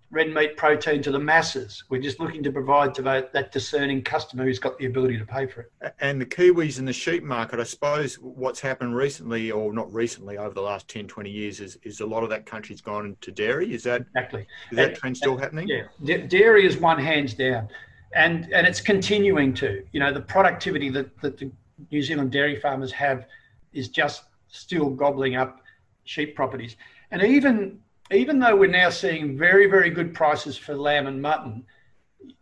red 0.10 0.34
meat 0.34 0.56
protein 0.56 1.02
to 1.02 1.12
the 1.12 1.20
masses. 1.20 1.84
We're 1.90 2.02
just 2.02 2.20
looking 2.20 2.42
to 2.44 2.52
provide 2.52 2.94
to 2.96 3.02
that, 3.04 3.34
that, 3.34 3.52
discerning 3.52 4.02
customer 4.04 4.46
who's 4.46 4.60
got 4.60 4.78
the 4.78 4.86
ability 4.86 5.18
to 5.18 5.26
pay 5.26 5.48
for 5.48 5.62
it. 5.62 5.94
And 6.00 6.22
the 6.22 6.26
Kiwis 6.26 6.80
in 6.80 6.86
the 6.86 6.94
sheep 6.94 7.24
market, 7.24 7.60
I 7.60 7.64
suppose 7.64 8.16
what's 8.16 8.60
happened 8.62 8.96
recently, 8.96 9.52
or 9.52 9.74
not 9.74 9.94
recently, 9.94 10.38
over 10.38 10.54
the 10.54 10.62
last 10.62 10.88
10, 10.88 11.08
20 11.08 11.30
years, 11.30 11.60
is, 11.60 11.78
is 11.84 12.00
a 12.00 12.06
lot 12.06 12.24
of 12.24 12.30
that 12.30 12.46
country's 12.46 12.80
gone 12.80 13.06
into 13.06 13.32
dairy. 13.32 13.74
Is 13.74 13.84
that 13.84 14.02
exactly? 14.02 14.48
Is 14.72 14.78
that 14.78 14.90
and, 14.90 14.98
trend 14.98 15.18
still 15.18 15.38
happening? 15.38 15.68
Yeah, 16.02 16.18
dairy 16.18 16.66
is 16.66 16.78
one 16.78 17.00
hands 17.00 17.34
down 17.34 17.68
and 18.14 18.52
and 18.54 18.66
it's 18.66 18.82
continuing 18.82 19.54
to. 19.56 19.84
You 19.92 20.00
know, 20.00 20.14
the 20.14 20.22
productivity 20.22 20.90
that, 20.90 21.20
that 21.22 21.38
the 21.38 21.52
New 21.92 22.02
Zealand 22.02 22.32
dairy 22.32 22.60
farmers 22.60 22.92
have 22.94 23.28
is 23.74 23.90
just 23.90 24.24
still 24.48 24.90
gobbling 24.90 25.36
up 25.36 25.62
sheep 26.04 26.36
properties. 26.36 26.76
And 27.12 27.22
even 27.22 27.80
even 28.12 28.40
though 28.40 28.56
we're 28.56 28.70
now 28.70 28.90
seeing 28.90 29.38
very 29.38 29.68
very 29.68 29.90
good 29.90 30.14
prices 30.14 30.58
for 30.58 30.76
lamb 30.76 31.08
and 31.08 31.22
mutton, 31.22 31.66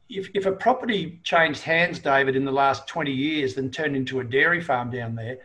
if 0.10 0.30
if 0.34 0.46
a 0.46 0.52
property 0.52 1.20
changed 1.24 1.62
hands, 1.62 2.00
David, 2.00 2.36
in 2.36 2.46
the 2.46 2.52
last 2.52 2.88
20 2.88 3.12
years, 3.12 3.56
then 3.56 3.72
turned 3.72 3.96
into 3.96 4.20
a 4.20 4.24
dairy 4.24 4.62
farm 4.62 4.92
down 4.92 5.16
there, 5.16 5.40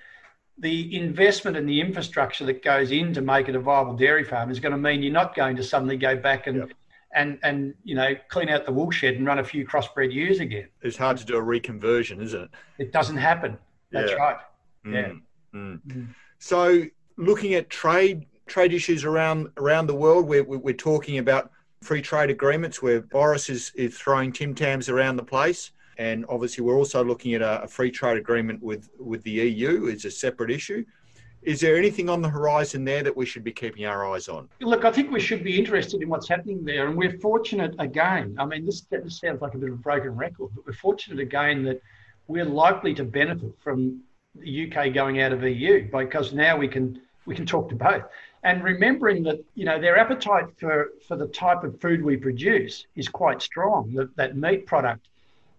the 0.58 0.94
investment 0.94 1.56
and 1.56 1.68
the 1.68 1.80
infrastructure 1.80 2.44
that 2.44 2.62
goes 2.62 2.90
in 2.90 3.14
to 3.14 3.22
make 3.22 3.48
it 3.48 3.54
a 3.54 3.60
viable 3.60 3.94
dairy 3.94 4.24
farm 4.24 4.50
is 4.50 4.60
going 4.60 4.72
to 4.72 4.78
mean 4.78 5.02
you're 5.02 5.12
not 5.12 5.34
going 5.34 5.56
to 5.56 5.62
suddenly 5.62 5.96
go 5.96 6.14
back 6.14 6.46
and 6.46 6.58
yep 6.58 6.70
and 7.14 7.38
and 7.42 7.74
you 7.84 7.94
know 7.94 8.14
clean 8.28 8.48
out 8.48 8.66
the 8.66 8.72
wool 8.72 8.90
shed 8.90 9.14
and 9.14 9.26
run 9.26 9.38
a 9.38 9.44
few 9.44 9.66
crossbred 9.66 10.12
ewes 10.12 10.40
again. 10.40 10.68
It's 10.82 10.96
hard 10.96 11.16
to 11.18 11.24
do 11.24 11.36
a 11.36 11.42
reconversion, 11.42 12.22
isn't 12.22 12.42
it? 12.42 12.50
It 12.78 12.92
doesn't 12.92 13.16
happen. 13.16 13.58
That's 13.90 14.12
yeah. 14.12 14.16
right. 14.16 14.36
Mm. 14.86 14.94
Yeah. 14.94 15.58
Mm. 15.58 15.80
Mm. 15.86 16.14
So 16.38 16.84
looking 17.16 17.54
at 17.54 17.70
trade 17.70 18.26
trade 18.46 18.72
issues 18.72 19.04
around 19.04 19.48
around 19.56 19.86
the 19.86 19.94
world, 19.94 20.26
we're 20.26 20.44
we're 20.44 20.74
talking 20.74 21.18
about 21.18 21.50
free 21.82 22.02
trade 22.02 22.30
agreements 22.30 22.82
where 22.82 23.00
Boris 23.00 23.48
is, 23.48 23.72
is 23.74 23.96
throwing 23.96 24.32
Tim 24.32 24.54
Tams 24.54 24.88
around 24.88 25.16
the 25.16 25.24
place. 25.24 25.72
And 25.98 26.24
obviously, 26.28 26.64
we're 26.64 26.76
also 26.76 27.04
looking 27.04 27.34
at 27.34 27.42
a, 27.42 27.62
a 27.62 27.68
free 27.68 27.90
trade 27.90 28.16
agreement 28.16 28.62
with, 28.62 28.88
with 28.98 29.22
the 29.22 29.32
EU. 29.32 29.86
It's 29.86 30.04
a 30.06 30.10
separate 30.10 30.50
issue. 30.50 30.84
Is 31.42 31.60
there 31.60 31.76
anything 31.76 32.10
on 32.10 32.20
the 32.20 32.28
horizon 32.28 32.84
there 32.84 33.02
that 33.02 33.16
we 33.16 33.24
should 33.24 33.42
be 33.42 33.52
keeping 33.52 33.86
our 33.86 34.12
eyes 34.12 34.28
on? 34.28 34.48
Look, 34.60 34.84
I 34.84 34.92
think 34.92 35.10
we 35.10 35.20
should 35.20 35.42
be 35.42 35.58
interested 35.58 36.02
in 36.02 36.08
what's 36.08 36.28
happening 36.28 36.64
there. 36.64 36.86
And 36.86 36.96
we're 36.96 37.18
fortunate 37.18 37.74
again. 37.78 38.36
I 38.38 38.44
mean, 38.44 38.66
this, 38.66 38.82
this 38.82 39.18
sounds 39.18 39.40
like 39.40 39.54
a 39.54 39.58
bit 39.58 39.70
of 39.70 39.76
a 39.76 39.78
broken 39.78 40.14
record, 40.16 40.50
but 40.54 40.66
we're 40.66 40.74
fortunate 40.74 41.18
again 41.18 41.62
that 41.64 41.80
we're 42.28 42.44
likely 42.44 42.94
to 42.94 43.04
benefit 43.04 43.52
from 43.58 44.00
the 44.34 44.70
UK 44.70 44.92
going 44.92 45.20
out 45.20 45.32
of 45.32 45.42
EU 45.42 45.90
because 45.90 46.32
now 46.32 46.56
we 46.56 46.68
can 46.68 47.00
we 47.26 47.34
can 47.34 47.46
talk 47.46 47.68
to 47.68 47.74
both. 47.74 48.04
And 48.42 48.62
remembering 48.62 49.22
that 49.24 49.42
you 49.54 49.64
know 49.64 49.80
their 49.80 49.98
appetite 49.98 50.46
for 50.58 50.90
for 51.06 51.16
the 51.16 51.26
type 51.26 51.64
of 51.64 51.80
food 51.80 52.02
we 52.02 52.16
produce 52.16 52.86
is 52.96 53.08
quite 53.08 53.42
strong. 53.42 53.92
That 53.94 54.14
that 54.16 54.36
meat 54.36 54.66
product, 54.66 55.08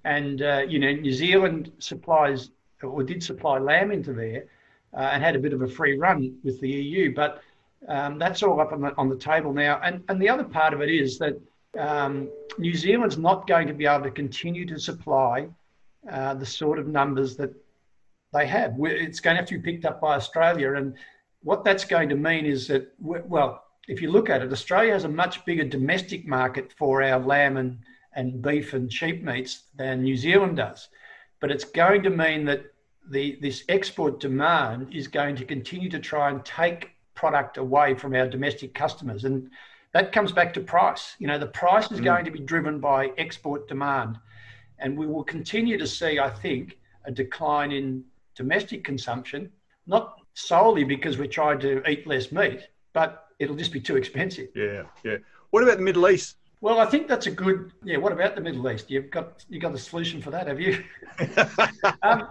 and 0.05 0.41
uh, 0.41 0.63
you 0.67 0.79
know 0.79 0.91
New 0.91 1.11
Zealand 1.11 1.71
supplies 1.79 2.51
or 2.81 3.03
did 3.03 3.21
supply 3.21 3.59
lamb 3.59 3.91
into 3.91 4.13
there 4.13 4.45
uh, 4.93 5.09
and 5.11 5.23
had 5.23 5.35
a 5.35 5.39
bit 5.39 5.53
of 5.53 5.61
a 5.61 5.67
free 5.67 5.97
run 5.97 6.35
with 6.43 6.59
the 6.59 6.69
EU. 6.69 7.13
But 7.13 7.41
um, 7.87 8.19
that's 8.19 8.43
all 8.43 8.59
up 8.59 8.73
on 8.73 8.81
the, 8.81 8.95
on 8.97 9.09
the 9.09 9.15
table 9.15 9.53
now. 9.53 9.79
And, 9.83 10.03
and 10.09 10.21
the 10.21 10.29
other 10.29 10.43
part 10.43 10.73
of 10.73 10.81
it 10.81 10.89
is 10.89 11.17
that 11.19 11.39
um, 11.77 12.29
New 12.57 12.75
Zealand's 12.75 13.17
not 13.17 13.47
going 13.47 13.67
to 13.67 13.73
be 13.73 13.85
able 13.85 14.03
to 14.03 14.11
continue 14.11 14.65
to 14.67 14.79
supply 14.79 15.47
uh, 16.09 16.33
the 16.33 16.45
sort 16.45 16.79
of 16.79 16.87
numbers 16.87 17.35
that 17.37 17.53
they 18.33 18.45
have. 18.47 18.75
It's 18.79 19.19
going 19.19 19.35
to 19.35 19.41
have 19.41 19.49
to 19.49 19.59
be 19.59 19.71
picked 19.71 19.85
up 19.85 20.01
by 20.01 20.15
Australia. 20.15 20.73
And 20.75 20.95
what 21.43 21.63
that's 21.63 21.85
going 21.85 22.09
to 22.09 22.15
mean 22.15 22.45
is 22.45 22.67
that, 22.67 22.91
well, 22.99 23.63
if 23.87 24.01
you 24.01 24.11
look 24.11 24.29
at 24.29 24.41
it, 24.41 24.51
Australia 24.51 24.93
has 24.93 25.03
a 25.03 25.09
much 25.09 25.43
bigger 25.45 25.63
domestic 25.63 26.27
market 26.27 26.73
for 26.77 27.01
our 27.03 27.19
lamb 27.19 27.57
and, 27.57 27.79
and 28.13 28.41
beef 28.41 28.73
and 28.73 28.91
sheep 28.91 29.23
meats 29.23 29.63
than 29.75 30.03
New 30.03 30.15
Zealand 30.15 30.57
does. 30.57 30.89
But 31.39 31.51
it's 31.51 31.63
going 31.63 32.03
to 32.03 32.09
mean 32.09 32.45
that 32.45 32.70
the 33.11 33.37
this 33.41 33.63
export 33.69 34.19
demand 34.19 34.93
is 34.93 35.07
going 35.07 35.35
to 35.35 35.45
continue 35.45 35.89
to 35.89 35.99
try 35.99 36.29
and 36.29 36.43
take 36.45 36.91
product 37.13 37.57
away 37.57 37.93
from 37.93 38.15
our 38.15 38.27
domestic 38.27 38.73
customers, 38.73 39.25
and 39.25 39.49
that 39.93 40.11
comes 40.11 40.31
back 40.31 40.53
to 40.53 40.61
price. 40.61 41.15
You 41.19 41.27
know, 41.27 41.37
the 41.37 41.47
price 41.47 41.91
is 41.91 41.99
mm. 41.99 42.05
going 42.05 42.25
to 42.25 42.31
be 42.31 42.39
driven 42.39 42.79
by 42.79 43.11
export 43.17 43.67
demand, 43.67 44.17
and 44.79 44.97
we 44.97 45.05
will 45.05 45.23
continue 45.23 45.77
to 45.77 45.85
see, 45.85 46.19
I 46.19 46.29
think, 46.29 46.77
a 47.05 47.11
decline 47.11 47.71
in 47.71 48.03
domestic 48.35 48.83
consumption, 48.83 49.51
not 49.85 50.21
solely 50.33 50.83
because 50.83 51.17
we're 51.17 51.27
trying 51.27 51.59
to 51.59 51.87
eat 51.89 52.07
less 52.07 52.31
meat, 52.31 52.67
but 52.93 53.25
it'll 53.39 53.55
just 53.55 53.73
be 53.73 53.81
too 53.81 53.97
expensive. 53.97 54.47
Yeah, 54.55 54.83
yeah. 55.03 55.17
What 55.49 55.63
about 55.63 55.77
the 55.77 55.83
Middle 55.83 56.09
East? 56.09 56.37
Well, 56.61 56.79
I 56.79 56.85
think 56.85 57.07
that's 57.07 57.25
a 57.25 57.31
good. 57.31 57.71
Yeah. 57.83 57.97
What 57.97 58.11
about 58.11 58.35
the 58.35 58.41
Middle 58.41 58.69
East? 58.69 58.89
You've 58.91 59.09
got 59.09 59.43
you 59.49 59.59
got 59.59 59.73
a 59.73 59.79
solution 59.79 60.21
for 60.21 60.29
that, 60.29 60.47
have 60.47 60.59
you? 60.59 60.83
um, 62.03 62.27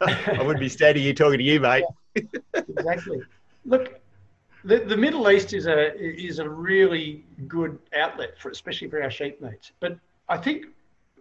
I 0.00 0.42
wouldn't 0.42 0.60
be 0.60 0.70
standing 0.70 1.02
here 1.02 1.12
talking 1.12 1.38
to 1.38 1.44
you, 1.44 1.60
mate. 1.60 1.84
Exactly. 2.54 3.20
Look, 3.66 4.00
the, 4.64 4.78
the 4.78 4.96
Middle 4.96 5.30
East 5.30 5.52
is 5.52 5.66
a 5.66 5.94
is 6.00 6.38
a 6.38 6.48
really 6.48 7.24
good 7.46 7.78
outlet 7.94 8.38
for, 8.38 8.50
especially 8.50 8.88
for 8.88 9.02
our 9.02 9.10
sheep 9.10 9.40
meats. 9.42 9.72
But 9.80 9.98
I 10.30 10.38
think 10.38 10.66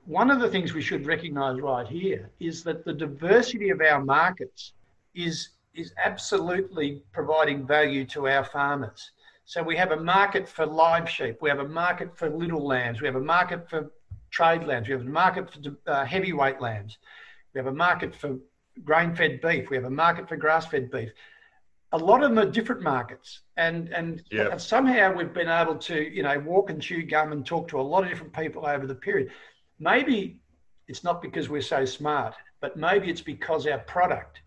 one 0.05 0.31
of 0.31 0.39
the 0.39 0.49
things 0.49 0.73
we 0.73 0.81
should 0.81 1.05
recognise 1.05 1.59
right 1.59 1.87
here 1.87 2.29
is 2.39 2.63
that 2.63 2.85
the 2.85 2.93
diversity 2.93 3.69
of 3.69 3.81
our 3.81 4.03
markets 4.03 4.71
is 5.13 5.49
is 5.75 5.93
absolutely 6.01 7.01
providing 7.11 7.65
value 7.65 8.05
to 8.05 8.27
our 8.27 8.45
farmers. 8.45 9.11
So 9.45 9.61
we 9.61 9.75
have 9.77 9.91
a 9.91 9.99
market 9.99 10.47
for 10.47 10.65
live 10.65 11.09
sheep, 11.09 11.37
we 11.41 11.49
have 11.49 11.59
a 11.59 11.67
market 11.67 12.17
for 12.17 12.29
little 12.29 12.65
lambs, 12.65 13.01
we 13.01 13.07
have 13.07 13.15
a 13.15 13.21
market 13.21 13.69
for 13.69 13.91
trade 14.31 14.63
lambs, 14.63 14.87
we 14.87 14.93
have 14.93 15.01
a 15.01 15.09
market 15.09 15.51
for 15.51 15.59
uh, 15.85 16.05
heavyweight 16.05 16.61
lambs, 16.61 16.97
we 17.53 17.59
have 17.59 17.67
a 17.67 17.73
market 17.73 18.15
for 18.15 18.37
grain 18.83 19.15
fed 19.15 19.41
beef, 19.41 19.69
we 19.69 19.75
have 19.75 19.85
a 19.85 19.89
market 19.89 20.27
for 20.29 20.37
grass 20.37 20.65
fed 20.65 20.89
beef. 20.89 21.09
A 21.91 21.97
lot 21.97 22.23
of 22.23 22.29
them 22.29 22.39
are 22.39 22.49
different 22.49 22.81
markets, 22.81 23.41
and 23.55 23.89
and 23.89 24.23
yep. 24.31 24.59
somehow 24.59 25.13
we've 25.13 25.33
been 25.33 25.49
able 25.49 25.75
to 25.75 26.01
you 26.01 26.23
know 26.23 26.39
walk 26.39 26.71
and 26.71 26.81
chew 26.81 27.03
gum 27.03 27.31
and 27.31 27.45
talk 27.45 27.67
to 27.67 27.79
a 27.79 27.81
lot 27.81 28.03
of 28.03 28.09
different 28.09 28.33
people 28.33 28.65
over 28.65 28.87
the 28.87 28.95
period. 28.95 29.29
Maybe 29.79 30.39
it's 30.87 31.03
not 31.03 31.21
because 31.21 31.49
we're 31.49 31.61
so 31.61 31.85
smart, 31.85 32.33
but 32.61 32.77
maybe 32.77 33.09
it's 33.09 33.21
because 33.21 33.67
our 33.67 33.79
product, 33.79 34.41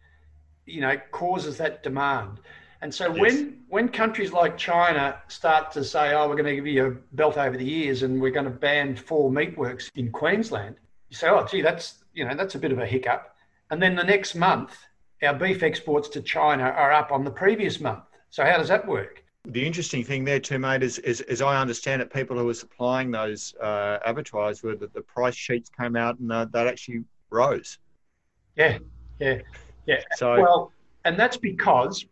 you 0.64 0.80
know, 0.80 0.96
causes 1.12 1.59
that 1.59 1.82
demand. 1.82 2.40
And 2.82 2.94
so 2.94 3.12
yes. 3.14 3.20
when 3.20 3.62
when 3.68 3.88
countries 3.88 4.32
like 4.32 4.56
China 4.56 5.16
start 5.28 5.72
to 5.72 5.84
say, 5.84 6.14
"Oh, 6.14 6.28
we're 6.28 6.36
going 6.36 6.46
to 6.46 6.54
give 6.54 6.66
you 6.66 6.86
a 6.86 6.90
belt 7.16 7.36
over 7.36 7.56
the 7.56 7.68
ears, 7.68 8.02
and 8.02 8.20
we're 8.20 8.30
going 8.30 8.44
to 8.44 8.50
ban 8.50 8.96
four 8.96 9.30
meatworks 9.30 9.90
in 9.94 10.12
Queensland," 10.12 10.76
you 11.08 11.16
say, 11.16 11.28
"Oh, 11.28 11.44
gee, 11.44 11.62
that's 11.62 12.04
you 12.14 12.24
know 12.24 12.34
that's 12.34 12.54
a 12.54 12.58
bit 12.58 12.72
of 12.72 12.78
a 12.78 12.86
hiccup." 12.86 13.34
And 13.70 13.82
then 13.82 13.96
the 13.96 14.04
next 14.04 14.34
month, 14.34 14.76
our 15.22 15.34
beef 15.34 15.62
exports 15.62 16.08
to 16.10 16.20
China 16.20 16.64
are 16.64 16.92
up 16.92 17.10
on 17.12 17.24
the 17.24 17.30
previous 17.30 17.80
month. 17.80 18.04
So 18.30 18.44
how 18.44 18.58
does 18.58 18.68
that 18.68 18.86
work? 18.86 19.22
The 19.46 19.64
interesting 19.64 20.04
thing 20.04 20.24
there 20.24 20.40
too, 20.40 20.58
mate, 20.58 20.82
is, 20.82 20.98
is 20.98 21.20
as 21.22 21.40
I 21.40 21.60
understand 21.60 22.02
it, 22.02 22.12
people 22.12 22.36
who 22.36 22.44
were 22.46 22.54
supplying 22.54 23.12
those 23.12 23.54
uh, 23.62 23.98
abattoirs 24.04 24.62
were 24.62 24.74
that 24.76 24.92
the 24.92 25.02
price 25.02 25.36
sheets 25.36 25.70
came 25.70 25.96
out 25.96 26.18
and 26.18 26.32
uh, 26.32 26.46
that 26.52 26.66
actually 26.66 27.04
rose. 27.30 27.78
Yeah, 28.56 28.78
yeah, 29.20 29.38
yeah. 29.86 30.00
So 30.16 30.40
well, 30.40 30.72
and 31.04 31.18
that's 31.18 31.36
because 31.36 32.04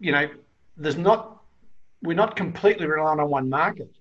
you 0.00 0.12
know, 0.12 0.28
there's 0.76 0.96
not, 0.96 1.42
we're 2.02 2.14
not 2.14 2.34
completely 2.34 2.86
reliant 2.86 3.20
on 3.20 3.28
one 3.28 3.48
market. 3.48 3.94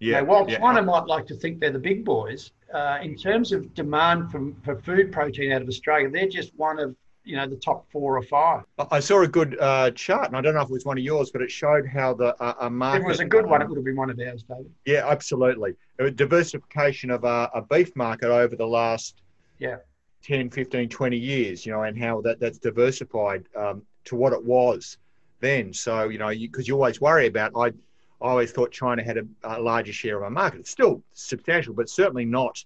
Yeah. 0.00 0.20
Know, 0.20 0.24
while 0.24 0.50
yeah. 0.50 0.58
China 0.58 0.82
might 0.82 1.06
like 1.06 1.26
to 1.26 1.36
think 1.36 1.60
they're 1.60 1.70
the 1.70 1.78
big 1.78 2.04
boys, 2.04 2.52
uh, 2.72 2.98
in 3.02 3.14
terms 3.16 3.52
of 3.52 3.72
demand 3.74 4.32
for, 4.32 4.52
for 4.64 4.80
food 4.80 5.12
protein 5.12 5.52
out 5.52 5.62
of 5.62 5.68
Australia, 5.68 6.10
they're 6.10 6.28
just 6.28 6.52
one 6.56 6.78
of 6.78 6.96
you 7.22 7.36
know 7.36 7.46
the 7.46 7.56
top 7.56 7.90
four 7.90 8.18
or 8.18 8.22
five. 8.22 8.64
I 8.90 9.00
saw 9.00 9.22
a 9.22 9.28
good 9.28 9.56
uh, 9.58 9.90
chart, 9.92 10.26
and 10.26 10.36
I 10.36 10.42
don't 10.42 10.54
know 10.54 10.60
if 10.60 10.68
it 10.68 10.72
was 10.72 10.84
one 10.84 10.98
of 10.98 11.04
yours, 11.04 11.30
but 11.30 11.40
it 11.40 11.50
showed 11.50 11.86
how 11.86 12.12
the 12.12 12.34
uh, 12.42 12.54
a 12.60 12.70
market. 12.70 13.00
If 13.00 13.04
it 13.04 13.08
was 13.08 13.20
a 13.20 13.24
good 13.24 13.46
one, 13.46 13.62
it 13.62 13.68
would 13.68 13.76
have 13.76 13.84
been 13.84 13.96
one 13.96 14.10
of 14.10 14.20
ours, 14.20 14.42
David. 14.42 14.70
Yeah, 14.84 15.08
absolutely. 15.08 15.74
A 16.00 16.10
diversification 16.10 17.10
of 17.10 17.24
a, 17.24 17.50
a 17.54 17.62
beef 17.62 17.96
market 17.96 18.28
over 18.28 18.56
the 18.56 18.66
last 18.66 19.22
yeah 19.58 19.76
10, 20.24 20.50
15, 20.50 20.88
20 20.88 21.16
years, 21.16 21.66
you 21.66 21.72
know, 21.72 21.82
and 21.82 21.98
how 21.98 22.20
that, 22.22 22.40
that's 22.40 22.58
diversified 22.58 23.44
um, 23.56 23.82
to 24.04 24.16
what 24.16 24.32
it 24.32 24.42
was 24.42 24.96
then. 25.44 25.72
So, 25.72 26.08
you 26.08 26.18
know, 26.18 26.30
because 26.30 26.66
you, 26.66 26.74
you, 26.74 26.80
always 26.80 27.00
worry 27.00 27.26
about, 27.26 27.52
I, 27.56 27.66
I 27.66 27.72
always 28.20 28.50
thought 28.50 28.72
China 28.72 29.04
had 29.04 29.18
a, 29.18 29.24
a 29.44 29.60
larger 29.60 29.92
share 29.92 30.16
of 30.16 30.22
our 30.22 30.30
market. 30.30 30.60
It's 30.60 30.70
still 30.70 31.02
substantial, 31.12 31.74
but 31.74 31.88
certainly 31.88 32.24
not 32.24 32.64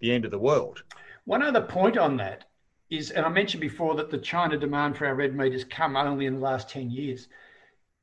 the 0.00 0.12
end 0.12 0.24
of 0.24 0.30
the 0.30 0.38
world. 0.38 0.82
One 1.24 1.42
other 1.42 1.62
point 1.62 1.96
on 1.96 2.16
that 2.18 2.44
is, 2.90 3.10
and 3.10 3.24
I 3.24 3.28
mentioned 3.28 3.60
before 3.60 3.94
that 3.96 4.10
the 4.10 4.18
China 4.18 4.56
demand 4.56 4.96
for 4.96 5.06
our 5.06 5.14
red 5.14 5.34
meat 5.34 5.52
has 5.52 5.64
come 5.64 5.96
only 5.96 6.26
in 6.26 6.34
the 6.34 6.40
last 6.40 6.68
10 6.68 6.90
years. 6.90 7.28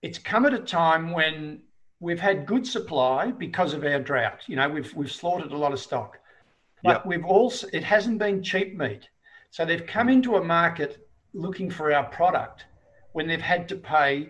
It's 0.02 0.18
come 0.18 0.46
at 0.46 0.54
a 0.54 0.60
time 0.60 1.12
when 1.12 1.62
we've 2.00 2.20
had 2.20 2.46
good 2.46 2.66
supply 2.66 3.32
because 3.32 3.74
of 3.74 3.84
our 3.84 4.00
drought. 4.00 4.42
You 4.48 4.56
know, 4.56 4.70
we've, 4.70 4.94
we've 4.94 5.12
slaughtered 5.12 5.52
a 5.52 5.58
lot 5.58 5.72
of 5.72 5.80
stock, 5.80 6.20
but 6.84 6.98
yep. 6.98 7.06
we've 7.06 7.26
also, 7.26 7.68
it 7.72 7.84
hasn't 7.84 8.20
been 8.20 8.44
cheap 8.44 8.76
meat. 8.76 9.08
So 9.52 9.66
they've 9.66 9.86
come 9.86 10.10
into 10.10 10.36
a 10.36 10.44
market 10.44 11.08
looking 11.34 11.70
for 11.70 11.94
our 11.94 12.06
product 12.06 12.66
when 13.14 13.28
they've 13.28 13.42
had 13.42 13.70
to 13.70 13.76
pay 13.76 14.30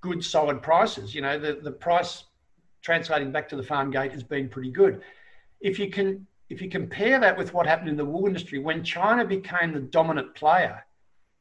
good 0.00 0.22
solid 0.22 0.60
prices. 0.60 1.14
You 1.14 1.22
know, 1.22 1.38
the, 1.38 1.54
the 1.54 1.70
price 1.70 2.24
translating 2.82 3.32
back 3.32 3.48
to 3.48 3.56
the 3.56 3.62
farm 3.62 3.90
gate 3.90 4.12
has 4.12 4.22
been 4.22 4.48
pretty 4.48 4.70
good. 4.70 5.00
If 5.60 5.78
you 5.78 5.88
can 5.88 6.26
if 6.50 6.60
you 6.60 6.68
compare 6.68 7.18
that 7.20 7.38
with 7.38 7.54
what 7.54 7.66
happened 7.66 7.88
in 7.88 7.96
the 7.96 8.04
wool 8.04 8.26
industry, 8.26 8.58
when 8.58 8.84
China 8.84 9.24
became 9.24 9.72
the 9.72 9.80
dominant 9.80 10.34
player, 10.34 10.84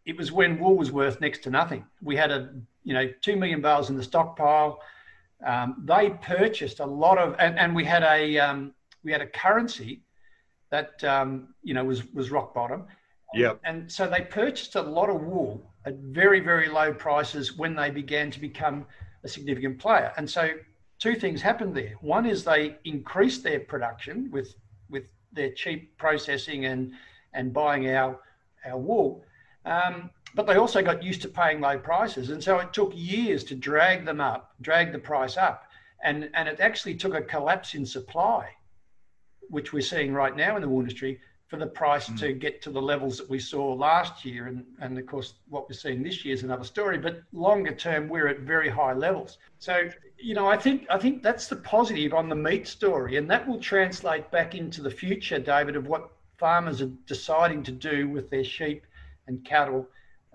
it 0.06 0.18
was 0.18 0.32
when 0.32 0.60
wool 0.60 0.78
was 0.78 0.92
worth 0.92 1.20
next 1.20 1.44
to 1.44 1.50
nothing. 1.50 1.86
We 2.02 2.16
had 2.16 2.32
a 2.32 2.54
you 2.84 2.94
know 2.94 3.10
two 3.22 3.36
million 3.36 3.62
bales 3.62 3.90
in 3.90 3.98
the 3.98 4.04
stockpile. 4.04 4.80
Um, 5.46 5.84
they 5.84 6.12
purchased 6.22 6.80
a 6.80 6.86
lot 6.86 7.18
of, 7.18 7.36
and, 7.38 7.60
and 7.60 7.76
we 7.76 7.84
had 7.84 8.04
a 8.04 8.38
um, 8.40 8.74
we 9.04 9.12
had 9.12 9.22
a 9.22 9.28
currency 9.28 10.02
that 10.72 11.04
um, 11.04 11.54
you 11.64 11.74
know 11.74 11.84
was 11.84 12.06
was 12.14 12.32
rock 12.32 12.54
bottom. 12.54 12.86
Yeah. 13.34 13.54
And 13.64 13.92
so 13.92 14.08
they 14.08 14.22
purchased 14.22 14.76
a 14.76 14.82
lot 14.82 15.10
of 15.10 15.22
wool 15.22 15.62
at 15.86 15.96
very, 15.96 16.40
very 16.40 16.70
low 16.70 16.94
prices 16.94 17.58
when 17.58 17.76
they 17.76 17.90
began 17.90 18.32
to 18.32 18.40
become 18.40 18.86
a 19.24 19.28
significant 19.28 19.80
player. 19.80 20.12
And 20.18 20.30
so 20.30 20.52
two 21.00 21.16
things 21.16 21.42
happened 21.42 21.76
there. 21.76 21.96
One 22.02 22.26
is 22.26 22.44
they 22.44 22.78
increased 22.86 23.44
their 23.44 23.60
production 23.60 24.30
with 24.32 24.56
with 24.90 25.06
their 25.32 25.52
cheap 25.52 25.98
processing 25.98 26.66
and 26.66 26.94
and 27.34 27.54
buying 27.54 27.90
our 27.90 28.20
our 28.66 28.78
wool. 28.78 29.26
Um, 29.66 30.10
but 30.36 30.48
they 30.48 30.56
also 30.56 30.82
got 30.82 31.04
used 31.04 31.22
to 31.22 31.28
paying 31.28 31.62
low 31.62 31.78
prices. 31.78 32.30
And 32.30 32.44
so 32.44 32.60
it 32.60 32.74
took 32.74 32.92
years 32.96 33.44
to 33.46 33.56
drag 33.56 34.06
them 34.06 34.20
up, 34.20 34.56
drag 34.62 34.92
the 34.92 35.00
price 35.00 35.38
up. 35.38 35.66
And, 36.04 36.30
and 36.34 36.50
it 36.50 36.60
actually 36.60 36.96
took 36.96 37.14
a 37.14 37.22
collapse 37.22 37.76
in 37.76 37.86
supply, 37.86 38.50
which 39.50 39.72
we're 39.72 39.82
seeing 39.82 40.14
right 40.14 40.36
now 40.36 40.56
in 40.56 40.62
the 40.62 40.68
wool 40.68 40.82
industry, 40.82 41.20
for 41.48 41.58
the 41.58 41.68
price 41.68 42.10
mm. 42.10 42.20
to 42.20 42.34
get 42.34 42.62
to 42.64 42.72
the 42.72 42.82
levels 42.82 43.18
that 43.18 43.30
we 43.30 43.40
saw 43.40 43.74
last 43.74 44.26
year. 44.26 44.48
And, 44.48 44.66
and 44.80 44.98
of 44.98 45.06
course, 45.06 45.36
what 45.50 45.70
we're 45.70 45.76
seeing 45.76 46.02
this 46.02 46.26
year 46.26 46.34
is 46.34 46.44
another 46.44 46.64
story. 46.64 46.98
But 46.98 47.22
longer 47.32 47.74
term, 47.74 48.08
we're 48.08 48.28
at 48.28 48.40
very 48.40 48.70
high 48.70 48.94
levels. 48.94 49.38
So, 49.60 49.90
you 50.18 50.34
know, 50.34 50.48
I 50.48 50.58
think 50.58 50.86
I 50.90 50.98
think 50.98 51.22
that's 51.22 51.48
the 51.48 51.58
positive 51.58 52.14
on 52.14 52.30
the 52.30 52.36
meat 52.36 52.68
story, 52.68 53.18
and 53.18 53.30
that 53.30 53.48
will 53.48 53.60
translate 53.60 54.32
back 54.32 54.56
into 54.56 54.82
the 54.82 54.92
future, 54.92 55.40
David, 55.40 55.76
of 55.76 55.88
what 55.88 56.10
farmers 56.38 56.82
are 56.82 56.92
deciding 57.08 57.64
to 57.64 57.72
do 57.72 58.10
with 58.10 58.30
their 58.30 58.44
sheep 58.44 58.86
and 59.28 59.44
cattle 59.46 59.88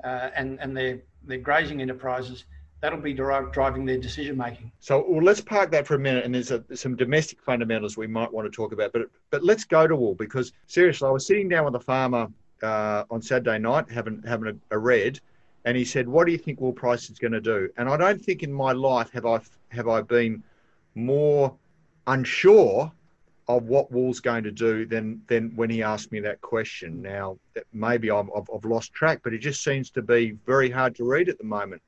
uh, 0.05 0.31
and 0.37 0.59
and 0.61 0.77
their 0.77 1.01
their 1.25 1.38
grazing 1.38 1.83
enterprises 1.83 2.44
that'll 2.81 3.01
be 3.01 3.12
driving 3.12 3.85
their 3.85 3.99
decision 3.99 4.37
making. 4.37 4.71
So 4.81 5.05
well, 5.09 5.23
let's 5.23 5.41
park 5.41 5.71
that 5.73 5.87
for 5.87 5.95
a 5.95 5.99
minute, 5.99 6.25
and 6.25 6.35
there's 6.35 6.51
a, 6.51 6.64
some 6.77 6.97
domestic 6.97 7.41
fundamentals 7.43 7.97
we 7.97 8.07
might 8.07 8.33
want 8.33 8.51
to 8.51 8.55
talk 8.55 8.73
about. 8.73 8.93
But 8.93 9.03
but 9.31 9.43
let's 9.43 9.64
go 9.64 9.87
to 9.87 9.97
wool 9.97 10.14
because 10.14 10.53
seriously, 10.67 11.09
I 11.09 11.11
was 11.11 11.27
sitting 11.27 11.49
down 11.49 11.64
with 11.64 11.75
a 11.75 11.81
farmer 11.81 12.29
uh, 12.62 13.05
on 13.11 13.23
Saturday 13.23 13.59
night 13.59 13.91
having 13.91 14.23
having 14.27 14.61
a, 14.71 14.77
a, 14.77 14.79
red, 14.79 15.21
and 15.64 15.77
he 15.77 15.85
said, 15.85 16.09
"What 16.09 16.27
do 16.27 16.33
you 16.33 16.38
think 16.38 16.61
wool 16.61 16.73
price 16.73 17.11
is 17.11 17.19
going 17.19 17.33
to 17.33 17.41
do?" 17.41 17.69
And 17.77 17.88
I 17.88 17.97
don't 17.97 18.23
think 18.23 18.43
in 18.43 18.53
my 18.53 18.73
life 18.73 19.11
have 19.12 19.27
I 19.27 19.41
have 19.71 19.88
I 19.88 20.03
been 20.03 20.43
more 20.95 21.55
unsure 22.07 22.93
of 23.49 23.64
what 23.64 23.91
wool's 23.91 24.21
going 24.21 24.45
to 24.45 24.53
do 24.53 24.87
than 24.87 25.23
than 25.27 25.51
when 25.57 25.71
he 25.71 25.83
asked 25.83 26.12
me 26.12 26.21
that 26.21 26.41
question. 26.43 27.03
Now 27.03 27.38
maybe 27.73 28.11
i 28.11 28.17
have 28.17 28.64
lost 28.64 28.93
track, 28.93 29.21
but 29.25 29.33
it 29.33 29.38
just 29.38 29.64
seems 29.64 29.91
to 29.91 30.03
be 30.03 30.37
very 30.47 30.71
hard 30.71 30.95
to 30.97 31.05
read 31.05 31.29
at 31.29 31.38
the 31.38 31.45
moment. 31.45 31.83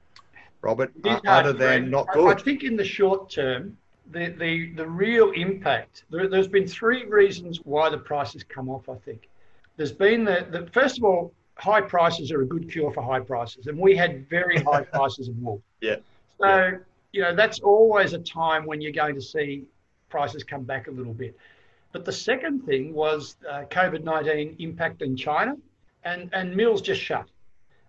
Robert, 0.62 0.92
uh, 1.04 1.20
other 1.26 1.52
than 1.52 1.90
not 1.90 2.12
good? 2.12 2.38
I 2.38 2.40
think 2.40 2.64
in 2.64 2.76
the 2.76 2.84
short 2.84 3.30
term, 3.30 3.76
the, 4.10 4.34
the, 4.38 4.72
the 4.74 4.86
real 4.86 5.30
impact, 5.30 6.04
there, 6.10 6.28
has 6.30 6.48
been 6.48 6.66
three 6.66 7.04
reasons 7.04 7.60
why 7.64 7.88
the 7.88 7.98
prices 7.98 8.44
come 8.44 8.68
off, 8.68 8.88
I 8.88 8.96
think. 8.96 9.28
There's 9.76 9.92
been 9.92 10.24
the, 10.24 10.46
the, 10.50 10.66
first 10.72 10.98
of 10.98 11.04
all, 11.04 11.32
high 11.54 11.80
prices 11.80 12.30
are 12.32 12.42
a 12.42 12.46
good 12.46 12.70
cure 12.70 12.92
for 12.92 13.02
high 13.02 13.20
prices. 13.20 13.66
And 13.66 13.78
we 13.78 13.96
had 13.96 14.28
very 14.28 14.58
high 14.58 14.82
prices 14.92 15.28
of 15.28 15.36
wool. 15.38 15.62
Yeah. 15.80 15.96
So, 16.38 16.46
yeah. 16.46 16.70
you 17.12 17.22
know, 17.22 17.34
that's 17.34 17.60
always 17.60 18.12
a 18.12 18.18
time 18.18 18.66
when 18.66 18.80
you're 18.80 18.92
going 18.92 19.14
to 19.14 19.22
see 19.22 19.64
prices 20.08 20.44
come 20.44 20.64
back 20.64 20.88
a 20.88 20.90
little 20.90 21.14
bit. 21.14 21.36
But 21.92 22.04
the 22.04 22.12
second 22.12 22.66
thing 22.66 22.92
was 22.94 23.36
uh, 23.48 23.64
COVID 23.70 24.04
19 24.04 24.56
impact 24.58 25.02
in 25.02 25.16
China. 25.16 25.56
and 26.04 26.30
and 26.32 26.56
mills 26.56 26.82
just 26.82 27.00
shut. 27.00 27.26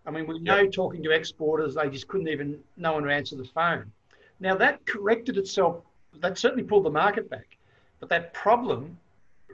I 0.06 0.12
mean, 0.12 0.26
we 0.28 0.40
know 0.40 0.68
talking 0.68 1.04
to 1.04 1.12
exporters, 1.12 1.76
they 1.76 1.90
just 1.90 2.08
couldn't 2.08 2.28
even 2.28 2.60
no 2.78 2.94
one 2.94 3.10
answer 3.10 3.36
the 3.36 3.46
phone. 3.46 3.92
Now 4.40 4.56
that 4.56 4.86
corrected 4.86 5.38
itself. 5.38 5.84
That 6.20 6.38
certainly 6.38 6.64
pulled 6.64 6.84
the 6.84 6.92
market 6.92 7.30
back, 7.30 7.58
but 8.00 8.10
that 8.10 8.34
problem 8.34 8.98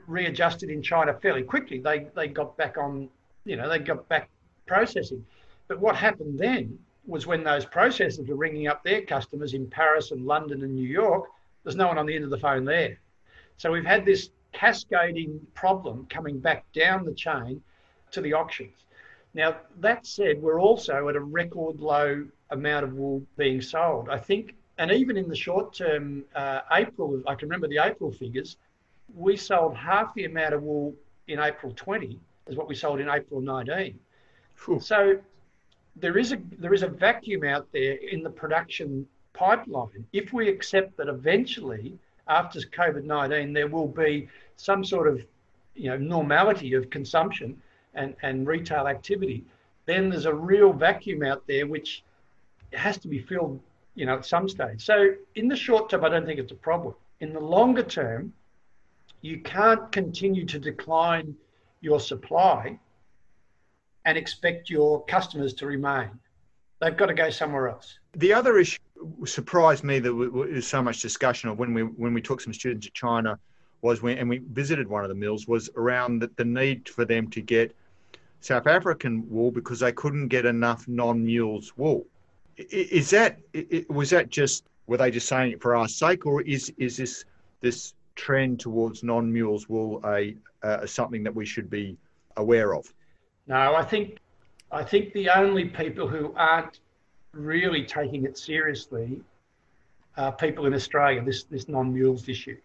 readjusted 0.06 0.70
in 0.70 0.82
China 0.82 1.14
fairly 1.14 1.42
quickly. 1.42 1.78
They 1.78 2.06
they 2.14 2.28
got 2.28 2.56
back 2.56 2.78
on, 2.78 3.08
you 3.44 3.56
know, 3.56 3.68
they 3.68 3.78
got 3.78 4.08
back 4.08 4.28
processing. 4.66 5.24
But 5.68 5.78
what 5.78 5.94
happened 5.94 6.38
then 6.38 6.78
was 7.06 7.26
when 7.26 7.44
those 7.44 7.64
processors 7.64 8.26
were 8.28 8.34
ringing 8.34 8.68
up 8.68 8.82
their 8.82 9.02
customers 9.02 9.54
in 9.54 9.68
Paris 9.68 10.10
and 10.10 10.26
London 10.26 10.62
and 10.62 10.74
New 10.74 10.88
York, 10.88 11.26
there's 11.62 11.76
no 11.76 11.86
one 11.86 11.98
on 11.98 12.06
the 12.06 12.14
end 12.14 12.24
of 12.24 12.30
the 12.30 12.38
phone 12.38 12.64
there. 12.64 12.98
So 13.56 13.70
we've 13.72 13.84
had 13.84 14.04
this 14.04 14.30
cascading 14.52 15.40
problem 15.54 16.06
coming 16.10 16.38
back 16.38 16.64
down 16.72 17.04
the 17.04 17.14
chain 17.14 17.62
to 18.12 18.20
the 18.20 18.32
auctions. 18.32 18.84
Now, 19.34 19.56
that 19.80 20.06
said, 20.06 20.40
we're 20.40 20.60
also 20.60 21.08
at 21.08 21.16
a 21.16 21.20
record 21.20 21.80
low 21.80 22.26
amount 22.50 22.84
of 22.84 22.94
wool 22.94 23.22
being 23.36 23.60
sold. 23.60 24.08
I 24.08 24.18
think, 24.18 24.54
and 24.78 24.90
even 24.90 25.16
in 25.16 25.28
the 25.28 25.36
short 25.36 25.74
term, 25.74 26.24
uh, 26.34 26.60
April, 26.72 27.22
I 27.26 27.34
can 27.34 27.48
remember 27.48 27.68
the 27.68 27.78
April 27.78 28.10
figures, 28.10 28.56
we 29.14 29.36
sold 29.36 29.76
half 29.76 30.14
the 30.14 30.24
amount 30.24 30.54
of 30.54 30.62
wool 30.62 30.94
in 31.28 31.38
April 31.38 31.72
20 31.74 32.18
as 32.48 32.56
what 32.56 32.68
we 32.68 32.74
sold 32.74 33.00
in 33.00 33.08
April 33.08 33.40
19. 33.40 33.98
Whew. 34.64 34.80
So 34.80 35.18
there 35.96 36.18
is 36.18 36.32
a 36.32 36.38
there 36.58 36.74
is 36.74 36.82
a 36.82 36.88
vacuum 36.88 37.44
out 37.44 37.68
there 37.72 37.94
in 37.94 38.22
the 38.22 38.30
production 38.30 39.06
pipeline. 39.32 40.06
If 40.12 40.32
we 40.32 40.48
accept 40.48 40.96
that 40.96 41.08
eventually, 41.08 41.98
after 42.26 42.60
COVID 42.60 43.04
19, 43.04 43.52
there 43.52 43.68
will 43.68 43.88
be 43.88 44.28
some 44.56 44.84
sort 44.84 45.08
of 45.08 45.24
you 45.74 45.90
know 45.90 45.96
normality 45.96 46.74
of 46.74 46.90
consumption 46.90 47.60
and, 47.94 48.14
and 48.22 48.46
retail 48.46 48.86
activity, 48.86 49.44
then 49.86 50.10
there's 50.10 50.26
a 50.26 50.34
real 50.34 50.72
vacuum 50.72 51.22
out 51.22 51.46
there 51.46 51.66
which 51.66 52.04
has 52.72 52.98
to 52.98 53.08
be 53.08 53.18
filled 53.18 53.60
you 53.98 54.06
know 54.06 54.14
at 54.14 54.24
some 54.24 54.48
stage. 54.48 54.84
So 54.84 55.14
in 55.34 55.48
the 55.48 55.56
short 55.56 55.90
term, 55.90 56.04
I 56.04 56.08
don't 56.08 56.24
think 56.24 56.38
it's 56.38 56.52
a 56.52 56.62
problem. 56.70 56.94
In 57.20 57.32
the 57.32 57.40
longer 57.40 57.82
term, 57.82 58.32
you 59.22 59.40
can't 59.40 59.90
continue 59.90 60.46
to 60.46 60.58
decline 60.58 61.34
your 61.80 61.98
supply 61.98 62.78
and 64.04 64.16
expect 64.16 64.70
your 64.70 65.04
customers 65.06 65.52
to 65.54 65.66
remain. 65.66 66.10
They've 66.80 66.96
got 66.96 67.06
to 67.06 67.14
go 67.14 67.28
somewhere 67.28 67.68
else. 67.68 67.98
The 68.12 68.32
other 68.32 68.58
issue 68.58 68.78
surprised 69.24 69.82
me 69.82 69.98
that 69.98 70.12
there 70.12 70.30
was 70.30 70.66
so 70.66 70.80
much 70.80 71.00
discussion 71.00 71.50
of 71.50 71.58
when 71.58 71.74
we 71.74 71.82
when 71.82 72.14
we 72.14 72.22
took 72.22 72.40
some 72.40 72.54
students 72.54 72.86
to 72.86 72.92
China 72.92 73.36
was 73.82 74.02
when 74.02 74.18
and 74.18 74.28
we 74.28 74.38
visited 74.38 74.88
one 74.88 75.02
of 75.04 75.08
the 75.08 75.14
mills 75.14 75.46
was 75.46 75.70
around 75.76 76.20
the, 76.20 76.30
the 76.36 76.44
need 76.44 76.88
for 76.88 77.04
them 77.04 77.28
to 77.30 77.40
get 77.40 77.74
South 78.40 78.66
African 78.66 79.28
wool 79.28 79.50
because 79.50 79.80
they 79.80 79.92
couldn't 79.92 80.28
get 80.28 80.46
enough 80.46 80.86
non-mules 80.88 81.76
wool. 81.76 82.06
Is 82.56 83.10
that 83.10 83.38
was 83.88 84.10
that 84.10 84.30
just 84.30 84.64
were 84.86 84.96
they 84.96 85.10
just 85.10 85.28
saying 85.28 85.52
it 85.52 85.62
for 85.62 85.76
our 85.76 85.88
sake, 85.88 86.26
or 86.26 86.42
is 86.42 86.72
is 86.78 86.96
this 86.96 87.24
this 87.60 87.94
trend 88.16 88.58
towards 88.58 89.04
non-mules 89.04 89.68
wool 89.68 90.00
a 90.04 90.34
uh, 90.62 90.86
something 90.86 91.22
that 91.22 91.34
we 91.34 91.46
should 91.46 91.70
be 91.70 91.96
aware 92.36 92.74
of? 92.74 92.92
No, 93.46 93.74
I 93.76 93.84
think 93.84 94.18
I 94.72 94.82
think 94.82 95.12
the 95.12 95.30
only 95.30 95.66
people 95.66 96.08
who 96.08 96.34
aren't 96.36 96.80
really 97.32 97.84
taking 97.84 98.24
it 98.24 98.36
seriously 98.36 99.20
are 100.16 100.32
people 100.32 100.66
in 100.66 100.74
Australia. 100.74 101.22
This 101.22 101.44
this 101.44 101.68
non-mules 101.68 102.28
issue. 102.28 102.56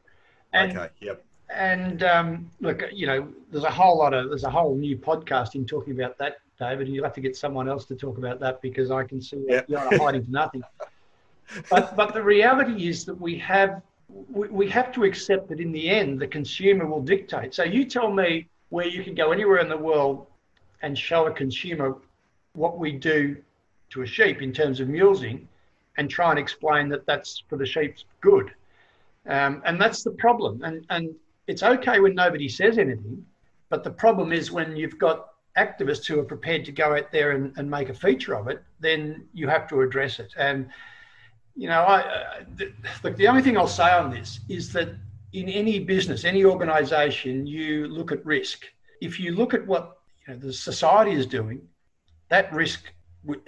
And, 0.54 0.78
okay. 0.78 0.90
Yep. 1.02 1.26
And 1.50 2.04
um, 2.04 2.50
look, 2.62 2.84
you 2.92 3.06
know, 3.06 3.28
there's 3.52 3.64
a 3.64 3.72
whole 3.72 3.98
lot 3.98 4.14
of 4.14 4.30
there's 4.30 4.44
a 4.44 4.50
whole 4.50 4.76
new 4.76 4.98
podcast 4.98 5.56
in 5.56 5.66
talking 5.66 5.94
about 5.94 6.18
that, 6.18 6.38
David. 6.60 6.88
And 6.88 6.96
you'll 6.96 7.04
have 7.04 7.14
to 7.14 7.22
get 7.22 7.36
someone 7.36 7.68
else 7.68 7.86
to 7.86 7.96
talk 7.96 8.18
about 8.18 8.40
that 8.40 8.62
because 8.62 8.92
I 8.92 9.04
can 9.04 9.22
see 9.22 9.44
yep. 9.48 9.66
you're 9.68 9.80
hiding 9.98 10.26
to 10.26 10.32
nothing. 10.32 10.64
But 11.70 11.98
but 11.98 12.14
the 12.14 12.24
reality 12.24 12.88
is 12.88 13.04
that 13.04 13.20
we 13.20 13.38
have 13.40 13.82
we, 14.08 14.48
we 14.48 14.70
have 14.70 14.94
to 14.94 15.04
accept 15.04 15.50
that 15.50 15.60
in 15.60 15.74
the 15.74 15.90
end 15.90 16.20
the 16.20 16.26
consumer 16.26 16.88
will 16.88 17.02
dictate. 17.02 17.54
So 17.54 17.64
you 17.64 17.84
tell 17.86 18.10
me 18.10 18.48
where 18.70 18.88
you 18.88 19.04
can 19.04 19.14
go 19.14 19.34
anywhere 19.34 19.58
in 19.58 19.68
the 19.68 19.78
world 19.78 20.26
and 20.82 20.98
show 20.98 21.28
a 21.28 21.32
consumer 21.32 21.98
what 22.54 22.80
we 22.80 22.94
do 22.94 23.36
to 23.92 24.02
a 24.02 24.06
sheep 24.06 24.42
in 24.42 24.54
terms 24.54 24.80
of 24.80 24.88
mulesing 24.88 25.46
and 25.98 26.10
try 26.10 26.30
and 26.32 26.40
explain 26.40 26.90
that 26.90 27.06
that's 27.06 27.44
for 27.50 27.58
the 27.58 27.66
sheep's 27.66 28.06
good. 28.22 28.52
Um, 29.28 29.62
and 29.66 29.80
that's 29.80 30.04
the 30.04 30.12
problem. 30.12 30.62
And, 30.64 30.86
and 30.90 31.16
it's 31.48 31.64
okay 31.64 32.00
when 32.00 32.16
nobody 32.16 32.50
says 32.50 32.78
anything, 32.78 33.26
but 33.70 33.84
the 33.84 33.92
problem 33.92 34.32
is 34.32 34.52
when 34.52 34.76
you've 34.76 35.00
got 35.00 35.30
activists 35.58 36.06
who 36.06 36.20
are 36.20 36.26
prepared 36.26 36.66
to 36.66 36.72
go 36.72 36.96
out 36.96 37.12
there 37.12 37.32
and, 37.32 37.54
and 37.58 37.70
make 37.70 37.90
a 37.90 37.94
feature 37.94 38.36
of 38.36 38.48
it, 38.48 38.64
then 38.80 39.28
you 39.34 39.48
have 39.48 39.68
to 39.70 39.82
address 39.82 40.20
it. 40.20 40.34
And, 40.38 40.70
you 41.56 41.68
know, 41.68 41.82
I, 41.82 42.02
uh, 42.02 42.44
the, 42.56 42.74
look, 43.04 43.16
the 43.18 43.28
only 43.28 43.42
thing 43.42 43.58
I'll 43.58 43.68
say 43.68 43.92
on 43.92 44.10
this 44.10 44.40
is 44.50 44.74
that 44.74 44.90
in 45.34 45.50
any 45.50 45.80
business, 45.80 46.24
any 46.26 46.44
organization, 46.46 47.46
you 47.46 47.88
look 47.88 48.12
at 48.12 48.26
risk. 48.26 48.66
If 49.02 49.20
you 49.20 49.36
look 49.36 49.54
at 49.54 49.66
what 49.66 49.98
you 50.28 50.34
know, 50.34 50.40
the 50.40 50.54
society 50.54 51.12
is 51.12 51.26
doing, 51.26 51.62
that 52.30 52.54
risk 52.54 52.92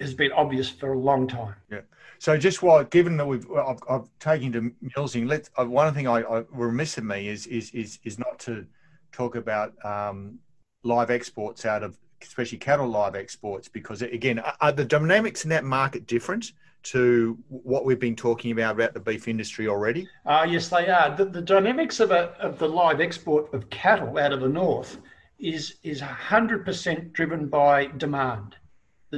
has 0.00 0.14
been 0.14 0.32
obvious 0.32 0.68
for 0.68 0.92
a 0.92 0.98
long 0.98 1.26
time. 1.26 1.54
Yeah. 1.70 1.80
So 2.18 2.36
just 2.36 2.62
while, 2.62 2.84
given 2.84 3.16
that 3.18 3.26
we've, 3.26 3.50
I've, 3.52 3.78
I've 3.88 4.08
taken 4.20 4.52
to 4.52 4.72
mulesing, 4.82 5.28
let 5.28 5.48
uh, 5.58 5.64
one 5.64 5.92
thing 5.94 6.08
I, 6.08 6.22
I 6.22 6.44
remiss 6.50 6.98
of 6.98 7.04
me 7.04 7.28
is 7.28 7.46
is 7.46 7.70
is 7.70 7.98
is 8.04 8.18
not 8.18 8.38
to 8.40 8.66
talk 9.12 9.36
about 9.36 9.72
um, 9.84 10.38
live 10.82 11.10
exports 11.10 11.64
out 11.66 11.82
of, 11.82 11.98
especially 12.22 12.58
cattle 12.58 12.88
live 12.88 13.14
exports, 13.14 13.68
because 13.68 14.02
again, 14.02 14.42
are 14.60 14.72
the 14.72 14.84
dynamics 14.84 15.44
in 15.44 15.50
that 15.50 15.64
market 15.64 16.06
different? 16.06 16.52
to 16.82 17.36
what 17.48 17.84
we've 17.84 17.98
been 17.98 18.14
talking 18.14 18.52
about 18.52 18.76
about 18.76 18.94
the 18.94 19.00
beef 19.00 19.26
industry 19.26 19.66
already? 19.66 20.08
Uh, 20.24 20.46
yes, 20.48 20.68
they 20.68 20.88
are. 20.88 21.16
The, 21.16 21.24
the 21.24 21.42
dynamics 21.42 21.98
of, 21.98 22.12
a, 22.12 22.30
of 22.38 22.60
the 22.60 22.68
live 22.68 23.00
export 23.00 23.52
of 23.52 23.68
cattle 23.70 24.18
out 24.18 24.32
of 24.32 24.40
the 24.40 24.48
north 24.48 24.98
is 25.38 25.76
is 25.82 26.00
100% 26.00 27.12
driven 27.12 27.48
by 27.48 27.86
demand. 27.86 28.56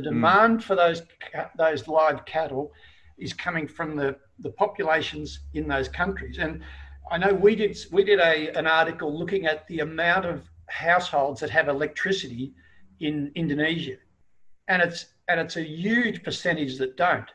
The 0.01 0.11
hmm. 0.11 0.15
demand 0.15 0.61
mm. 0.61 0.63
for 0.63 0.77
those 0.77 1.03
those 1.57 1.89
live 1.89 2.25
cattle 2.25 2.73
is 3.19 3.33
coming 3.33 3.67
from 3.67 3.97
the, 3.97 4.17
the 4.39 4.51
populations 4.51 5.41
in 5.55 5.67
those 5.67 5.89
countries. 5.89 6.39
And 6.39 6.63
I 7.11 7.19
know 7.19 7.35
we 7.35 7.57
did 7.57 7.77
we 7.91 8.05
did 8.05 8.21
a 8.21 8.57
an 8.57 8.67
article 8.67 9.17
looking 9.17 9.47
at 9.47 9.67
the 9.67 9.81
amount 9.81 10.27
of 10.27 10.49
households 10.67 11.41
that 11.41 11.51
have 11.51 11.69
electricity 11.69 12.53
in 13.01 13.33
Indonesia, 13.35 13.97
and 14.69 14.83
it's 14.83 15.07
and 15.29 15.41
it's 15.41 15.57
a 15.57 15.63
huge 15.65 16.23
percentage 16.23 16.79
that 16.79 16.97
don't. 16.97 17.31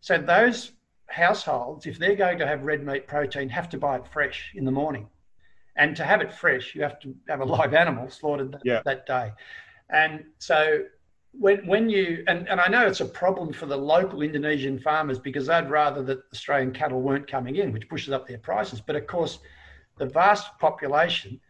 So 0.00 0.18
those 0.18 0.72
households, 1.08 1.86
if 1.86 1.98
they're 1.98 2.16
going 2.16 2.38
to 2.38 2.46
have 2.46 2.62
red 2.62 2.84
meat 2.84 3.06
protein, 3.06 3.48
have 3.48 3.68
to 3.70 3.78
buy 3.78 3.96
it 3.96 4.06
fresh 4.12 4.52
in 4.54 4.64
the 4.64 4.70
morning, 4.70 5.08
and 5.76 5.96
to 5.96 6.04
have 6.04 6.20
it 6.20 6.32
fresh, 6.32 6.74
you 6.74 6.82
have 6.82 6.98
to 7.00 7.14
have 7.28 7.40
a 7.40 7.44
live 7.44 7.72
animal 7.82 8.10
slaughtered 8.10 8.52
that, 8.52 8.62
yeah. 8.64 8.82
that 8.84 9.06
day. 9.06 9.32
And 9.90 10.24
so 10.38 10.84
when 11.38 11.66
when 11.66 11.90
you 11.90 12.24
and, 12.26 12.48
and 12.48 12.60
I 12.60 12.68
know 12.68 12.86
it's 12.86 13.00
a 13.00 13.06
problem 13.06 13.52
for 13.52 13.66
the 13.66 13.76
local 13.76 14.22
Indonesian 14.22 14.78
farmers 14.78 15.18
because 15.18 15.46
they'd 15.46 15.68
rather 15.68 16.02
that 16.02 16.20
Australian 16.32 16.72
cattle 16.72 17.00
weren't 17.00 17.30
coming 17.30 17.56
in, 17.56 17.72
which 17.72 17.88
pushes 17.88 18.12
up 18.12 18.26
their 18.26 18.38
prices. 18.38 18.80
But 18.80 18.96
of 18.96 19.06
course, 19.06 19.38
the 19.98 20.06
vast 20.06 20.58
population 20.58 21.40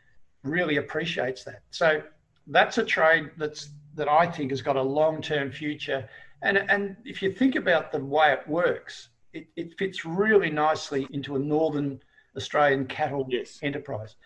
really 0.42 0.76
appreciates 0.76 1.44
that. 1.44 1.62
So 1.70 2.02
that's 2.46 2.78
a 2.78 2.84
trade 2.84 3.30
that's 3.36 3.70
that 3.94 4.08
I 4.08 4.26
think 4.26 4.50
has 4.50 4.62
got 4.62 4.76
a 4.76 4.82
long 4.82 5.22
term 5.22 5.50
future. 5.50 6.08
And 6.42 6.58
and 6.58 6.96
if 7.04 7.22
you 7.22 7.32
think 7.32 7.56
about 7.56 7.92
the 7.92 8.04
way 8.04 8.32
it 8.32 8.46
works, 8.48 9.08
it, 9.32 9.46
it 9.56 9.78
fits 9.78 10.04
really 10.04 10.50
nicely 10.50 11.06
into 11.10 11.36
a 11.36 11.38
northern 11.38 12.00
Australian 12.36 12.86
cattle 12.86 13.26
yes. 13.28 13.58
enterprise. 13.62 14.16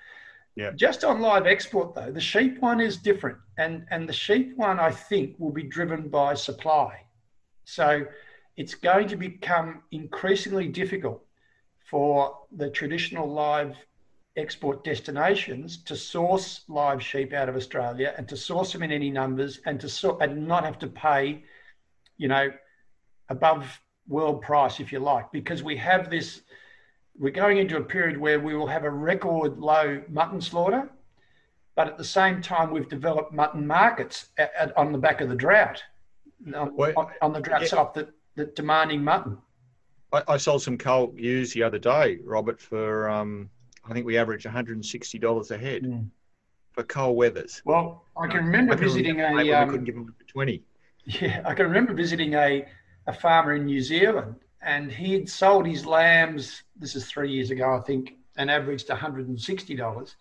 Yeah. 0.59 0.73
Just 0.75 1.05
on 1.05 1.21
live 1.21 1.47
export 1.47 1.94
though, 1.94 2.11
the 2.11 2.21
sheep 2.21 2.59
one 2.59 2.81
is 2.81 2.97
different, 2.97 3.38
and 3.59 3.87
and 3.92 4.09
the 4.09 4.12
sheep 4.12 4.57
one 4.57 4.81
I 4.81 4.90
think 4.90 5.37
will 5.38 5.53
be 5.53 5.62
driven 5.62 6.09
by 6.09 6.35
supply. 6.35 7.05
So 7.64 8.05
it's 8.57 8.75
going 8.75 9.07
to 9.09 9.16
become 9.16 9.83
increasingly 9.92 10.66
difficult 10.66 11.23
for 11.88 12.37
the 12.51 12.71
traditional 12.71 13.33
live 13.33 13.77
export 14.37 14.83
destinations 14.83 15.85
to 15.85 15.94
source 15.94 16.62
live 16.66 17.01
sheep 17.01 17.33
out 17.33 17.49
of 17.49 17.55
Australia 17.55 18.12
and 18.18 18.29
to 18.29 18.37
source 18.37 18.73
them 18.73 18.83
in 18.83 18.90
any 18.90 19.11
numbers 19.11 19.61
and 19.64 19.81
to 19.81 19.88
so, 19.88 20.18
and 20.18 20.49
not 20.49 20.64
have 20.64 20.79
to 20.81 20.88
pay, 20.88 21.44
you 22.16 22.27
know, 22.27 22.51
above 23.29 23.81
world 24.09 24.42
price 24.42 24.81
if 24.81 24.90
you 24.90 24.99
like, 24.99 25.31
because 25.31 25.62
we 25.62 25.77
have 25.77 26.11
this 26.11 26.40
we're 27.18 27.31
going 27.31 27.59
into 27.59 27.76
a 27.76 27.83
period 27.83 28.16
where 28.16 28.38
we 28.38 28.54
will 28.54 28.66
have 28.66 28.85
a 28.85 28.90
record 28.90 29.59
low 29.59 30.02
mutton 30.09 30.40
slaughter, 30.40 30.88
but 31.74 31.88
at 31.88 31.98
the 31.98 32.04
same 32.04 32.40
time, 32.40 32.70
we've 32.70 32.88
developed 32.88 33.33
mutton 33.33 33.66
markets 33.66 34.28
at, 34.38 34.52
at, 34.59 34.76
on 34.76 34.92
the 34.92 34.98
back 34.98 35.20
of 35.20 35.28
the 35.28 35.35
drought, 35.35 35.83
on, 36.54 36.74
well, 36.76 37.11
on 37.20 37.33
the 37.33 37.40
drought 37.40 37.62
yeah. 37.62 37.68
side 37.68 37.94
that, 37.94 38.11
that 38.37 38.54
demanding 38.54 39.02
mutton. 39.02 39.38
I, 40.12 40.22
I, 40.28 40.37
sold 40.37 40.62
some 40.62 40.78
cold 40.78 41.18
ewes 41.18 41.52
the 41.52 41.62
other 41.62 41.78
day, 41.78 42.18
Robert, 42.24 42.61
for 42.61 43.11
um, 43.11 43.50
I 43.85 43.92
think 43.92 44.07
we 44.07 44.16
averaged 44.16 44.46
$160 44.46 45.50
a 45.50 45.59
head. 45.59 45.83
Mm. 45.83 46.09
for 46.72 46.83
cull 46.85 47.14
wethers. 47.14 47.61
Well, 47.64 48.04
I 48.16 48.28
can 48.28 48.44
remember 48.46 48.74
I 48.74 48.76
visiting 48.76 49.20
a. 49.20 49.52
Um, 49.52 49.70
couldn't 49.70 49.85
give 49.85 49.96
him 49.96 50.14
twenty. 50.26 50.62
Yeah, 51.04 51.40
I 51.46 51.54
can 51.54 51.64
remember 51.64 51.94
visiting 51.94 52.35
a, 52.35 52.66
a 53.07 53.14
farmer 53.14 53.54
in 53.54 53.64
New 53.64 53.81
Zealand, 53.81 54.35
and 54.62 54.90
he 54.90 55.12
had 55.12 55.29
sold 55.29 55.66
his 55.66 55.87
lambs. 55.87 56.62
This 56.77 56.94
is 56.97 57.07
three 57.07 57.31
years 57.33 57.51
ago, 57.51 57.77
I 57.77 57.81
think, 57.81 58.14
and 58.37 58.51
averaged 58.51 58.88
one 58.88 58.99
hundred 58.99 59.29
and 59.29 59.40
sixty 59.40 59.75
dollars, 59.75 60.16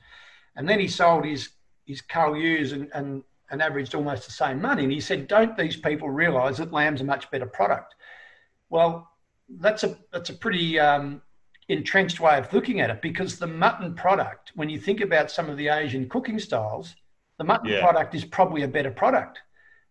and 0.56 0.68
then 0.68 0.80
he 0.80 0.88
sold 0.88 1.26
his 1.26 1.50
his 1.86 2.02
cull 2.02 2.36
ewes 2.36 2.72
and, 2.74 2.90
and 2.94 3.24
and 3.50 3.62
averaged 3.62 3.96
almost 3.96 4.26
the 4.26 4.32
same 4.32 4.62
money. 4.62 4.84
And 4.84 4.92
he 4.92 5.00
said, 5.00 5.28
"Don't 5.28 5.56
these 5.58 5.78
people 5.78 6.10
realise 6.10 6.58
that 6.58 6.74
lamb's 6.74 7.02
a 7.02 7.06
much 7.06 7.30
better 7.32 7.46
product?" 7.46 7.96
Well, 8.70 9.10
that's 9.50 9.84
a 9.84 9.98
that's 10.12 10.30
a 10.30 10.34
pretty 10.34 10.80
um, 10.80 11.22
entrenched 11.70 12.20
way 12.20 12.38
of 12.38 12.52
looking 12.54 12.82
at 12.82 12.90
it 12.90 13.02
because 13.02 13.38
the 13.38 13.48
mutton 13.48 13.94
product, 13.96 14.52
when 14.56 14.70
you 14.70 14.80
think 14.80 15.02
about 15.02 15.32
some 15.32 15.50
of 15.50 15.58
the 15.58 15.70
Asian 15.70 16.08
cooking 16.10 16.40
styles, 16.40 16.96
the 17.38 17.44
mutton 17.44 17.70
Yeah. 17.70 17.82
product 17.82 18.16
is 18.16 18.26
probably 18.26 18.64
a 18.64 18.68
better 18.68 18.92
product. 18.92 19.40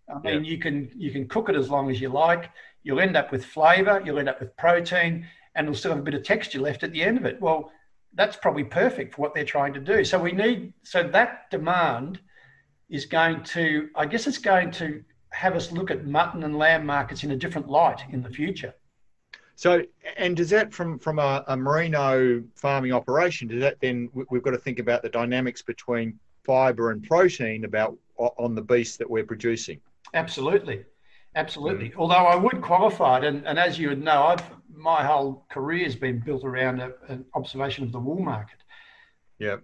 I 0.08 0.18
mean, 0.20 0.44
you 0.44 0.58
can 0.58 0.90
you 0.94 1.10
can 1.10 1.26
cook 1.26 1.48
it 1.48 1.56
as 1.56 1.68
long 1.70 1.90
as 1.90 2.00
you 2.00 2.10
like. 2.10 2.50
You'll 2.86 3.00
end 3.00 3.16
up 3.16 3.32
with 3.32 3.44
flavour. 3.44 4.00
You'll 4.04 4.20
end 4.20 4.28
up 4.28 4.38
with 4.38 4.56
protein, 4.56 5.26
and 5.56 5.66
it'll 5.66 5.76
still 5.76 5.90
have 5.90 5.98
a 5.98 6.04
bit 6.04 6.14
of 6.14 6.22
texture 6.22 6.60
left 6.60 6.84
at 6.84 6.92
the 6.92 7.02
end 7.02 7.18
of 7.18 7.24
it. 7.24 7.40
Well, 7.40 7.72
that's 8.14 8.36
probably 8.36 8.62
perfect 8.62 9.12
for 9.12 9.22
what 9.22 9.34
they're 9.34 9.44
trying 9.44 9.74
to 9.74 9.80
do. 9.80 10.04
So 10.04 10.20
we 10.20 10.30
need 10.30 10.72
so 10.84 11.02
that 11.02 11.50
demand 11.50 12.20
is 12.88 13.04
going 13.04 13.42
to, 13.42 13.88
I 13.96 14.06
guess, 14.06 14.28
it's 14.28 14.38
going 14.38 14.70
to 14.72 15.02
have 15.30 15.56
us 15.56 15.72
look 15.72 15.90
at 15.90 16.06
mutton 16.06 16.44
and 16.44 16.56
lamb 16.56 16.86
markets 16.86 17.24
in 17.24 17.32
a 17.32 17.36
different 17.36 17.68
light 17.68 18.02
in 18.10 18.22
the 18.22 18.30
future. 18.30 18.72
So, 19.56 19.82
and 20.16 20.36
does 20.36 20.50
that 20.50 20.72
from 20.72 21.00
from 21.00 21.18
a, 21.18 21.42
a 21.48 21.56
merino 21.56 22.44
farming 22.54 22.92
operation? 22.92 23.48
Does 23.48 23.62
that 23.62 23.80
then 23.80 24.08
we- 24.12 24.26
we've 24.30 24.44
got 24.44 24.52
to 24.52 24.58
think 24.58 24.78
about 24.78 25.02
the 25.02 25.08
dynamics 25.08 25.60
between 25.60 26.20
fibre 26.44 26.92
and 26.92 27.02
protein 27.02 27.64
about 27.64 27.98
on 28.16 28.54
the 28.54 28.62
beast 28.62 28.96
that 29.00 29.10
we're 29.10 29.26
producing? 29.26 29.80
Absolutely, 30.14 30.84
absolutely. 31.36 31.92
Although 31.96 32.14
I 32.14 32.34
would 32.34 32.60
qualify 32.60 33.18
it, 33.18 33.24
and, 33.24 33.46
and 33.46 33.58
as 33.58 33.78
you 33.78 33.90
would 33.90 34.02
know, 34.02 34.24
I've 34.24 34.42
my 34.76 35.04
whole 35.04 35.46
career 35.50 35.84
has 35.84 35.96
been 35.96 36.20
built 36.20 36.44
around 36.44 36.80
a, 36.80 36.92
an 37.08 37.24
observation 37.34 37.82
of 37.82 37.92
the 37.92 37.98
wool 37.98 38.20
market. 38.20 38.58
Yeah. 39.38 39.56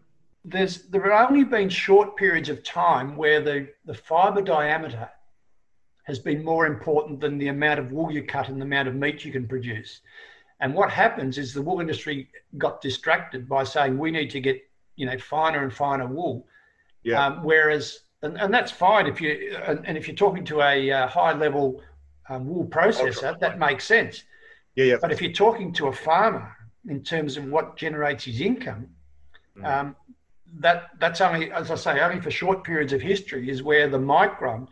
There's 0.45 0.89
there 0.89 1.11
have 1.13 1.31
only 1.31 1.45
been 1.45 1.69
short 1.69 2.17
periods 2.17 2.49
of 2.49 2.65
time 2.65 3.17
where 3.17 3.41
the 3.41 3.69
the 3.85 3.95
fibre 3.95 4.43
diameter 4.43 5.09
has 6.05 6.19
been 6.19 6.45
more 6.45 6.67
important 6.67 7.21
than 7.21 7.39
the 7.39 7.49
amount 7.49 7.79
of 7.79 7.93
wool 7.93 8.11
you 8.11 8.25
cut 8.25 8.49
and 8.49 8.61
the 8.61 8.65
amount 8.65 8.89
of 8.89 8.95
meat 8.97 9.25
you 9.25 9.31
can 9.31 9.47
produce. 9.47 10.01
And 10.59 10.75
what 10.75 10.91
happens 10.91 11.39
is 11.39 11.55
the 11.55 11.63
wool 11.63 11.81
industry 11.81 12.29
got 12.59 12.81
distracted 12.81 13.49
by 13.49 13.63
saying 13.63 13.97
we 13.97 14.11
need 14.11 14.31
to 14.31 14.41
get 14.41 14.61
you 14.97 15.07
know 15.07 15.19
finer 15.19 15.63
and 15.63 15.73
finer 15.73 16.07
wool. 16.07 16.47
Yeah. 17.05 17.25
Um, 17.25 17.45
whereas 17.45 18.01
and, 18.23 18.41
and 18.41 18.53
that's 18.53 18.71
fine 18.71 19.07
if 19.07 19.21
you 19.21 19.57
and, 19.67 19.87
and 19.87 19.97
if 19.99 20.07
you're 20.07 20.17
talking 20.17 20.45
to 20.45 20.61
a 20.61 20.91
uh, 20.91 21.07
high 21.09 21.33
level 21.33 21.83
um, 22.29 22.47
wool 22.47 22.67
processor, 22.67 23.39
that 23.41 23.59
makes 23.59 23.85
sense. 23.85 24.25
Yeah. 24.77 24.85
Yeah. 24.85 24.97
But 25.01 25.13
if 25.13 25.21
you're 25.21 25.33
talking 25.33 25.73
to 25.75 25.89
a 25.89 25.93
farmer 25.93 26.57
in 26.89 27.03
terms 27.03 27.37
of 27.37 27.45
what 27.47 27.77
generates 27.77 28.25
his 28.25 28.41
income, 28.41 28.89
Mm. 29.57 29.67
um, 29.67 29.97
that 30.61 30.91
that's 30.99 31.21
only, 31.21 31.53
as 31.53 31.71
I 31.71 31.75
say, 31.75 32.01
only 32.01 32.21
for 32.21 32.31
short 32.31 32.65
periods 32.65 32.93
of 32.93 33.01
history 33.01 33.51
is 33.51 33.63
where 33.63 33.89
the 33.89 33.99
micron 33.99 34.69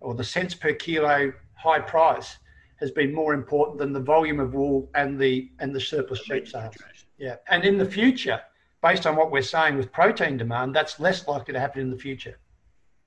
or 0.00 0.14
the 0.14 0.24
cents 0.24 0.54
per 0.54 0.72
kilo 0.74 1.32
high 1.54 1.78
price 1.78 2.36
has 2.76 2.90
been 2.90 3.14
more 3.14 3.32
important 3.32 3.78
than 3.78 3.92
the 3.92 4.00
volume 4.00 4.40
of 4.40 4.54
wool 4.54 4.90
and 4.94 5.18
the 5.18 5.50
and 5.60 5.74
the 5.74 5.80
surplus 5.80 6.20
sheep 6.24 6.48
sales. 6.48 6.74
Yeah, 7.18 7.36
and 7.48 7.64
in 7.64 7.78
the 7.78 7.86
future, 7.86 8.40
based 8.82 9.06
on 9.06 9.16
what 9.16 9.30
we're 9.30 9.42
saying 9.42 9.76
with 9.76 9.92
protein 9.92 10.36
demand, 10.36 10.74
that's 10.74 10.98
less 10.98 11.26
likely 11.28 11.54
to 11.54 11.60
happen 11.60 11.80
in 11.80 11.90
the 11.90 11.96
future. 11.96 12.38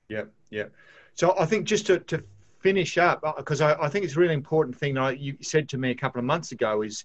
Yeah, 0.08 0.24
yeah. 0.50 0.64
So 1.14 1.34
I 1.38 1.46
think 1.46 1.66
just 1.66 1.86
to, 1.86 1.98
to 2.00 2.22
finish 2.60 2.98
up, 2.98 3.22
because 3.36 3.60
I, 3.60 3.74
I 3.74 3.88
think 3.88 4.04
it's 4.04 4.16
a 4.16 4.20
really 4.20 4.34
important 4.34 4.76
thing 4.76 4.94
that 4.94 5.18
you 5.18 5.36
said 5.40 5.68
to 5.70 5.78
me 5.78 5.90
a 5.90 5.94
couple 5.94 6.18
of 6.18 6.24
months 6.24 6.52
ago 6.52 6.82
is 6.82 7.04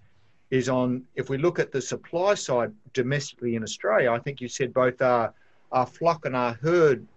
is 0.50 0.68
on 0.68 1.02
if 1.16 1.30
we 1.30 1.38
look 1.38 1.60
at 1.60 1.72
the 1.72 1.82
supply 1.82 2.34
side 2.34 2.74
domestically 2.92 3.56
in 3.56 3.64
Australia, 3.64 4.12
I 4.12 4.20
think 4.20 4.42
you 4.42 4.50
said 4.50 4.74
both 4.74 5.02
our, 5.02 5.34
our 5.72 5.86
flock 5.86 6.26
and 6.26 6.36
our 6.36 6.54
herd 6.56 7.08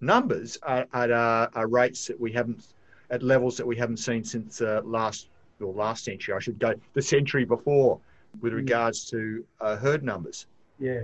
numbers 0.00 0.56
are 0.62 0.86
at 0.94 1.10
uh, 1.10 1.48
are 1.54 1.66
rates 1.66 2.06
that 2.06 2.18
we 2.18 2.30
haven't 2.32 2.74
at 3.10 3.22
levels 3.22 3.56
that 3.56 3.66
we 3.66 3.76
haven't 3.76 3.96
seen 3.96 4.22
since 4.22 4.60
uh, 4.60 4.80
last 4.84 5.28
or 5.60 5.72
last 5.72 6.04
century, 6.04 6.34
I 6.34 6.38
should 6.38 6.58
go 6.58 6.74
the 6.94 7.02
century 7.02 7.44
before, 7.44 7.98
with 8.40 8.52
regards 8.52 9.04
to 9.10 9.44
uh, 9.60 9.76
herd 9.76 10.04
numbers. 10.04 10.46
Yeah. 10.78 11.02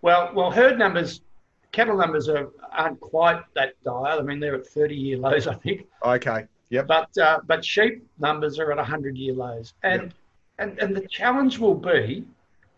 Well, 0.00 0.32
well, 0.34 0.50
herd 0.50 0.78
numbers, 0.78 1.20
cattle 1.72 1.96
numbers 1.96 2.28
are 2.28 2.50
aren't 2.70 3.00
quite 3.00 3.42
that 3.54 3.74
dire. 3.82 4.18
I 4.18 4.22
mean, 4.22 4.38
they're 4.40 4.54
at 4.54 4.66
30 4.66 4.94
year 4.94 5.18
lows, 5.18 5.46
I 5.46 5.54
think. 5.54 5.86
Okay. 6.04 6.44
Yep. 6.70 6.86
But 6.86 7.18
uh, 7.18 7.40
but 7.46 7.64
sheep 7.64 8.06
numbers 8.18 8.58
are 8.58 8.70
at 8.70 8.78
100 8.78 9.16
year 9.16 9.34
lows, 9.34 9.74
and 9.82 10.02
Yep. 10.02 10.12
and 10.58 10.78
and 10.78 10.96
the 10.96 11.06
challenge 11.08 11.58
will 11.58 11.74
be, 11.74 12.24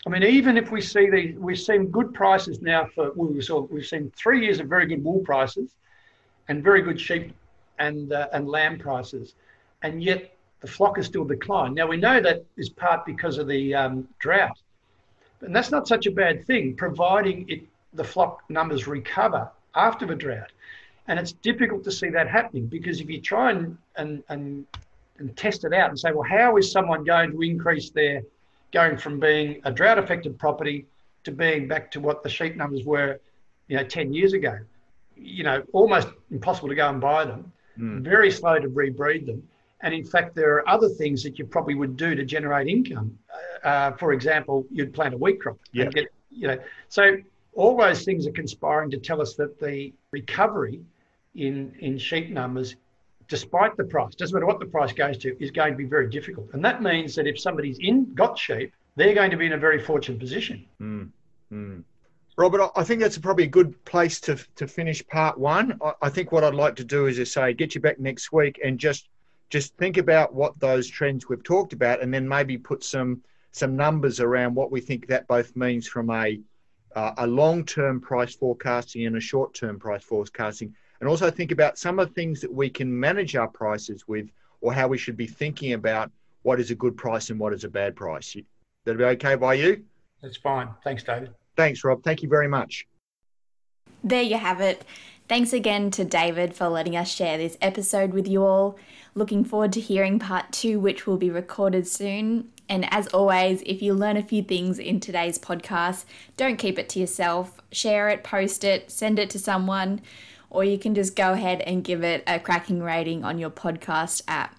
I 0.06 0.10
mean, 0.10 0.22
even 0.22 0.56
if 0.56 0.70
we 0.70 0.80
see 0.80 1.10
these, 1.10 1.36
we've 1.36 1.58
seen 1.58 1.88
good 1.88 2.12
prices 2.14 2.60
now 2.60 2.86
for 2.94 3.12
well, 3.12 3.28
we 3.28 3.40
saw 3.42 3.60
we've 3.60 3.86
seen 3.86 4.12
three 4.16 4.44
years 4.44 4.58
of 4.60 4.68
very 4.68 4.86
good 4.86 5.04
wool 5.04 5.20
prices, 5.20 5.74
and 6.48 6.62
very 6.62 6.82
good 6.82 7.00
sheep 7.00 7.32
and 7.78 8.12
uh, 8.12 8.28
and 8.32 8.48
lamb 8.48 8.78
prices, 8.78 9.34
and 9.82 10.02
yet 10.02 10.36
the 10.60 10.66
flock 10.66 10.98
is 10.98 11.06
still 11.06 11.24
declined. 11.24 11.74
Now 11.74 11.86
we 11.86 11.96
know 11.96 12.20
that 12.20 12.44
is 12.56 12.70
part 12.70 13.04
because 13.04 13.38
of 13.38 13.46
the 13.46 13.74
um, 13.74 14.08
drought, 14.18 14.58
and 15.40 15.54
that's 15.54 15.70
not 15.70 15.86
such 15.86 16.06
a 16.06 16.10
bad 16.10 16.44
thing, 16.46 16.74
providing 16.74 17.48
it 17.48 17.62
the 17.94 18.04
flock 18.04 18.42
numbers 18.48 18.86
recover 18.86 19.50
after 19.74 20.06
the 20.06 20.14
drought. 20.14 20.52
And 21.08 21.18
it's 21.18 21.32
difficult 21.32 21.84
to 21.84 21.92
see 21.92 22.08
that 22.10 22.28
happening 22.28 22.66
because 22.66 23.00
if 23.00 23.08
you 23.08 23.20
try 23.20 23.50
and, 23.50 23.76
and, 23.96 24.22
and, 24.28 24.66
and 25.18 25.36
test 25.36 25.64
it 25.64 25.72
out 25.72 25.90
and 25.90 25.98
say, 25.98 26.12
well, 26.12 26.22
how 26.28 26.56
is 26.56 26.70
someone 26.70 27.04
going 27.04 27.30
to 27.32 27.42
increase 27.42 27.90
their 27.90 28.22
going 28.72 28.96
from 28.96 29.20
being 29.20 29.60
a 29.64 29.70
drought 29.72 29.98
affected 29.98 30.38
property 30.38 30.86
to 31.24 31.30
being 31.30 31.68
back 31.68 31.90
to 31.92 32.00
what 32.00 32.22
the 32.22 32.28
sheep 32.28 32.56
numbers 32.56 32.84
were, 32.84 33.20
you 33.68 33.76
know, 33.76 33.84
10 33.84 34.12
years 34.12 34.32
ago? 34.32 34.58
You 35.16 35.44
know, 35.44 35.62
almost 35.72 36.08
impossible 36.30 36.68
to 36.68 36.74
go 36.74 36.88
and 36.88 37.00
buy 37.00 37.24
them, 37.24 37.52
Mm. 37.78 38.02
very 38.02 38.30
slow 38.30 38.56
to 38.60 38.68
rebreed 38.68 39.26
them. 39.26 39.42
And 39.80 39.92
in 39.92 40.04
fact, 40.04 40.36
there 40.36 40.54
are 40.54 40.68
other 40.68 40.88
things 40.88 41.24
that 41.24 41.40
you 41.40 41.44
probably 41.44 41.74
would 41.74 41.96
do 41.96 42.14
to 42.14 42.24
generate 42.24 42.68
income. 42.68 43.18
Uh, 43.64 43.90
for 43.92 44.12
example, 44.12 44.64
you'd 44.70 44.94
plant 44.94 45.12
a 45.12 45.16
wheat 45.18 45.40
crop 45.40 45.58
Yeah. 45.72 45.84
and 45.86 45.94
get, 45.94 46.06
you 46.30 46.46
know, 46.46 46.58
so 46.88 47.16
all 47.54 47.76
those 47.76 48.04
things 48.04 48.26
are 48.26 48.32
conspiring 48.32 48.90
to 48.90 48.98
tell 48.98 49.20
us 49.20 49.34
that 49.36 49.60
the 49.60 49.92
recovery 50.10 50.80
in 51.34 51.74
in 51.80 51.98
sheep 51.98 52.30
numbers, 52.30 52.76
despite 53.28 53.76
the 53.76 53.84
price, 53.84 54.14
doesn't 54.14 54.34
matter 54.34 54.46
what 54.46 54.60
the 54.60 54.66
price 54.66 54.92
goes 54.92 55.18
to, 55.18 55.42
is 55.42 55.50
going 55.50 55.72
to 55.72 55.76
be 55.76 55.84
very 55.84 56.08
difficult. 56.08 56.48
And 56.52 56.64
that 56.64 56.82
means 56.82 57.14
that 57.16 57.26
if 57.26 57.38
somebody's 57.40 57.78
in 57.80 58.14
got 58.14 58.38
sheep, 58.38 58.72
they're 58.96 59.14
going 59.14 59.30
to 59.30 59.36
be 59.36 59.46
in 59.46 59.52
a 59.54 59.58
very 59.58 59.80
fortunate 59.80 60.20
position. 60.20 60.64
Mm, 60.80 61.10
mm. 61.52 61.82
Robert, 62.36 62.60
I- 62.60 62.80
I 62.80 62.84
think 62.84 63.00
that's 63.00 63.18
probably 63.18 63.44
a 63.44 63.48
good 63.48 63.82
place 63.84 64.20
to, 64.20 64.36
to 64.56 64.66
finish 64.66 65.06
part 65.06 65.38
one. 65.38 65.78
I, 65.82 65.92
I 66.02 66.08
think 66.08 66.32
what 66.32 66.44
I'd 66.44 66.54
like 66.54 66.76
to 66.76 66.84
do 66.84 67.06
is 67.06 67.16
to 67.16 67.26
say, 67.26 67.52
get 67.54 67.74
you 67.74 67.80
back 67.80 67.98
next 67.98 68.32
week 68.32 68.60
and 68.64 68.78
just 68.78 69.08
just 69.50 69.76
think 69.76 69.98
about 69.98 70.34
what 70.34 70.58
those 70.58 70.88
trends 70.88 71.28
we've 71.28 71.44
talked 71.44 71.72
about, 71.74 72.02
and 72.02 72.12
then 72.12 72.26
maybe 72.28 72.58
put 72.58 72.82
some 72.82 73.22
some 73.52 73.76
numbers 73.76 74.18
around 74.18 74.54
what 74.54 74.72
we 74.72 74.80
think 74.80 75.06
that 75.06 75.28
both 75.28 75.54
means 75.54 75.86
from 75.86 76.10
a 76.10 76.40
uh, 76.94 77.12
a 77.18 77.26
long 77.26 77.64
term 77.64 78.00
price 78.00 78.34
forecasting 78.34 79.06
and 79.06 79.16
a 79.16 79.20
short 79.20 79.54
term 79.54 79.78
price 79.78 80.02
forecasting, 80.02 80.74
and 81.00 81.08
also 81.08 81.30
think 81.30 81.52
about 81.52 81.78
some 81.78 81.98
of 81.98 82.08
the 82.08 82.14
things 82.14 82.40
that 82.40 82.52
we 82.52 82.70
can 82.70 82.98
manage 82.98 83.36
our 83.36 83.48
prices 83.48 84.06
with, 84.06 84.28
or 84.60 84.72
how 84.72 84.88
we 84.88 84.98
should 84.98 85.16
be 85.16 85.26
thinking 85.26 85.72
about 85.72 86.10
what 86.42 86.60
is 86.60 86.70
a 86.70 86.74
good 86.74 86.96
price 86.96 87.30
and 87.30 87.38
what 87.38 87.52
is 87.52 87.64
a 87.64 87.68
bad 87.68 87.96
price. 87.96 88.36
That'll 88.84 88.98
be 88.98 89.04
okay 89.04 89.34
by 89.34 89.54
you? 89.54 89.82
That's 90.22 90.36
fine. 90.36 90.68
Thanks, 90.84 91.02
David. 91.02 91.30
Thanks, 91.56 91.84
Rob. 91.84 92.02
Thank 92.02 92.22
you 92.22 92.28
very 92.28 92.48
much. 92.48 92.86
There 94.02 94.22
you 94.22 94.36
have 94.36 94.60
it. 94.60 94.84
Thanks 95.28 95.54
again 95.54 95.90
to 95.92 96.04
David 96.04 96.54
for 96.54 96.68
letting 96.68 96.96
us 96.96 97.10
share 97.10 97.38
this 97.38 97.56
episode 97.62 98.12
with 98.12 98.28
you 98.28 98.44
all. 98.44 98.78
Looking 99.14 99.44
forward 99.44 99.72
to 99.72 99.80
hearing 99.80 100.18
part 100.18 100.52
two, 100.52 100.78
which 100.78 101.06
will 101.06 101.16
be 101.16 101.30
recorded 101.30 101.88
soon. 101.88 102.50
And 102.68 102.90
as 102.92 103.06
always, 103.08 103.62
if 103.66 103.82
you 103.82 103.94
learn 103.94 104.16
a 104.16 104.22
few 104.22 104.42
things 104.42 104.78
in 104.78 105.00
today's 105.00 105.38
podcast, 105.38 106.04
don't 106.36 106.56
keep 106.56 106.78
it 106.78 106.88
to 106.90 106.98
yourself. 106.98 107.60
Share 107.70 108.08
it, 108.08 108.24
post 108.24 108.64
it, 108.64 108.90
send 108.90 109.18
it 109.18 109.30
to 109.30 109.38
someone, 109.38 110.00
or 110.50 110.64
you 110.64 110.78
can 110.78 110.94
just 110.94 111.14
go 111.16 111.32
ahead 111.32 111.60
and 111.62 111.84
give 111.84 112.02
it 112.02 112.22
a 112.26 112.38
cracking 112.38 112.82
rating 112.82 113.24
on 113.24 113.38
your 113.38 113.50
podcast 113.50 114.22
app. 114.28 114.56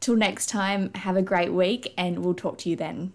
Till 0.00 0.16
next 0.16 0.46
time, 0.46 0.92
have 0.94 1.16
a 1.16 1.22
great 1.22 1.52
week, 1.52 1.94
and 1.96 2.24
we'll 2.24 2.34
talk 2.34 2.58
to 2.58 2.68
you 2.68 2.76
then. 2.76 3.12